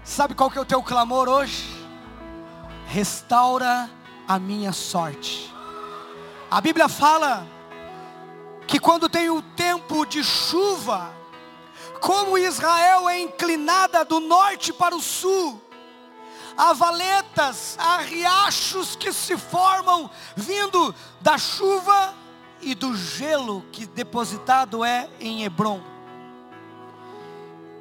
Sabe 0.04 0.34
qual 0.34 0.50
que 0.50 0.58
é 0.58 0.62
o 0.62 0.66
teu 0.66 0.82
clamor 0.82 1.28
hoje? 1.28 1.82
restaura 2.92 3.90
a 4.28 4.38
minha 4.38 4.74
sorte. 4.74 5.50
A 6.50 6.60
Bíblia 6.60 6.90
fala 6.90 7.48
que 8.68 8.80
quando 8.80 9.08
tem 9.08 9.30
o 9.30 9.42
tempo 9.42 10.06
de 10.06 10.22
chuva, 10.22 11.14
como 12.02 12.38
Israel 12.38 13.08
é 13.08 13.22
inclinada 13.22 14.04
do 14.04 14.20
norte 14.20 14.74
para 14.74 14.94
o 14.94 15.02
sul, 15.02 15.62
há 16.62 16.74
valetas, 16.74 17.76
há 17.80 17.98
riachos 17.98 18.96
que 18.96 19.12
se 19.12 19.36
formam 19.36 20.08
vindo 20.36 20.94
da 21.20 21.36
chuva 21.36 22.14
e 22.62 22.76
do 22.76 22.96
gelo 22.96 23.66
que 23.72 23.88
depositado 23.88 24.86
é 24.86 25.10
em 25.20 25.44
Hebron. 25.44 25.82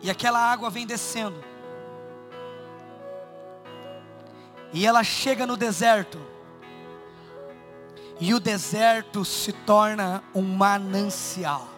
E 0.01 0.11
aquela 0.11 0.39
água 0.39 0.70
vem 0.70 0.87
descendo. 0.87 1.45
E 4.72 4.87
ela 4.87 5.05
chega 5.05 5.47
no 5.47 5.59
deserto. 5.59 6.18
E 8.18 8.33
o 8.33 8.41
deserto 8.41 9.26
se 9.26 9.53
torna 9.53 10.24
um 10.35 10.41
manancial. 10.57 11.68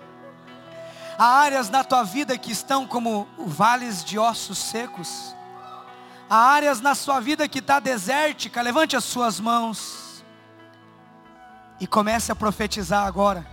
Há 1.19 1.41
áreas 1.41 1.69
na 1.69 1.83
tua 1.83 2.05
vida 2.05 2.39
que 2.39 2.53
estão 2.53 2.87
como 2.87 3.27
vales 3.39 4.05
de 4.05 4.21
ossos 4.21 4.59
secos. 4.59 5.35
Há 6.35 6.37
áreas 6.37 6.81
na 6.81 6.95
sua 6.95 7.21
vida 7.21 7.47
que 7.47 7.59
está 7.59 7.79
desértica. 7.79 8.63
Levante 8.63 8.97
as 8.97 9.05
suas 9.05 9.39
mãos. 9.39 10.25
E 11.79 11.87
comece 11.87 12.33
a 12.33 12.35
profetizar 12.35 13.07
agora. 13.07 13.47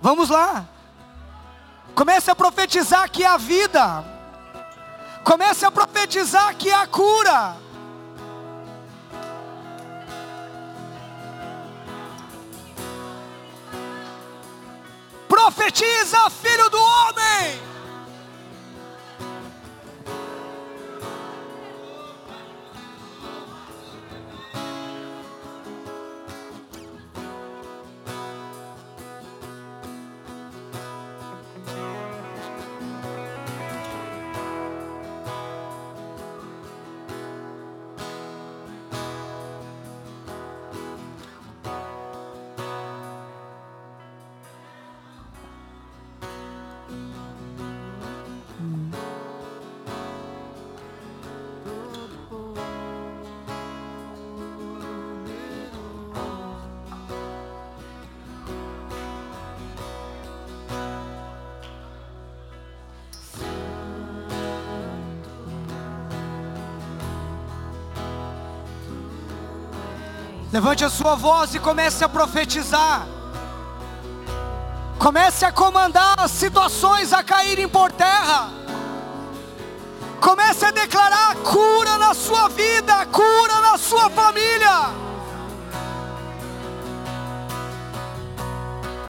Vamos 0.00 0.28
lá. 0.28 0.64
Comece 1.96 2.30
a 2.30 2.34
profetizar 2.36 3.10
que 3.10 3.24
a 3.24 3.36
vida 3.36 4.04
Comece 5.26 5.64
a 5.64 5.72
profetizar 5.72 6.54
que 6.54 6.70
há 6.70 6.86
cura. 6.86 7.56
Profetiza, 15.28 16.30
filho 16.30 16.70
do 16.70 16.78
homem. 16.78 17.75
Levante 70.56 70.86
a 70.86 70.88
sua 70.88 71.14
voz 71.14 71.54
e 71.54 71.58
comece 71.58 72.02
a 72.02 72.08
profetizar. 72.08 73.06
Comece 74.98 75.44
a 75.44 75.52
comandar 75.52 76.18
as 76.18 76.30
situações 76.30 77.12
a 77.12 77.22
caírem 77.22 77.68
por 77.68 77.92
terra. 77.92 78.48
Comece 80.18 80.64
a 80.64 80.70
declarar 80.70 81.36
cura 81.44 81.98
na 81.98 82.14
sua 82.14 82.48
vida, 82.48 83.04
cura 83.04 83.60
na 83.60 83.76
sua 83.76 84.08
família 84.08 85.05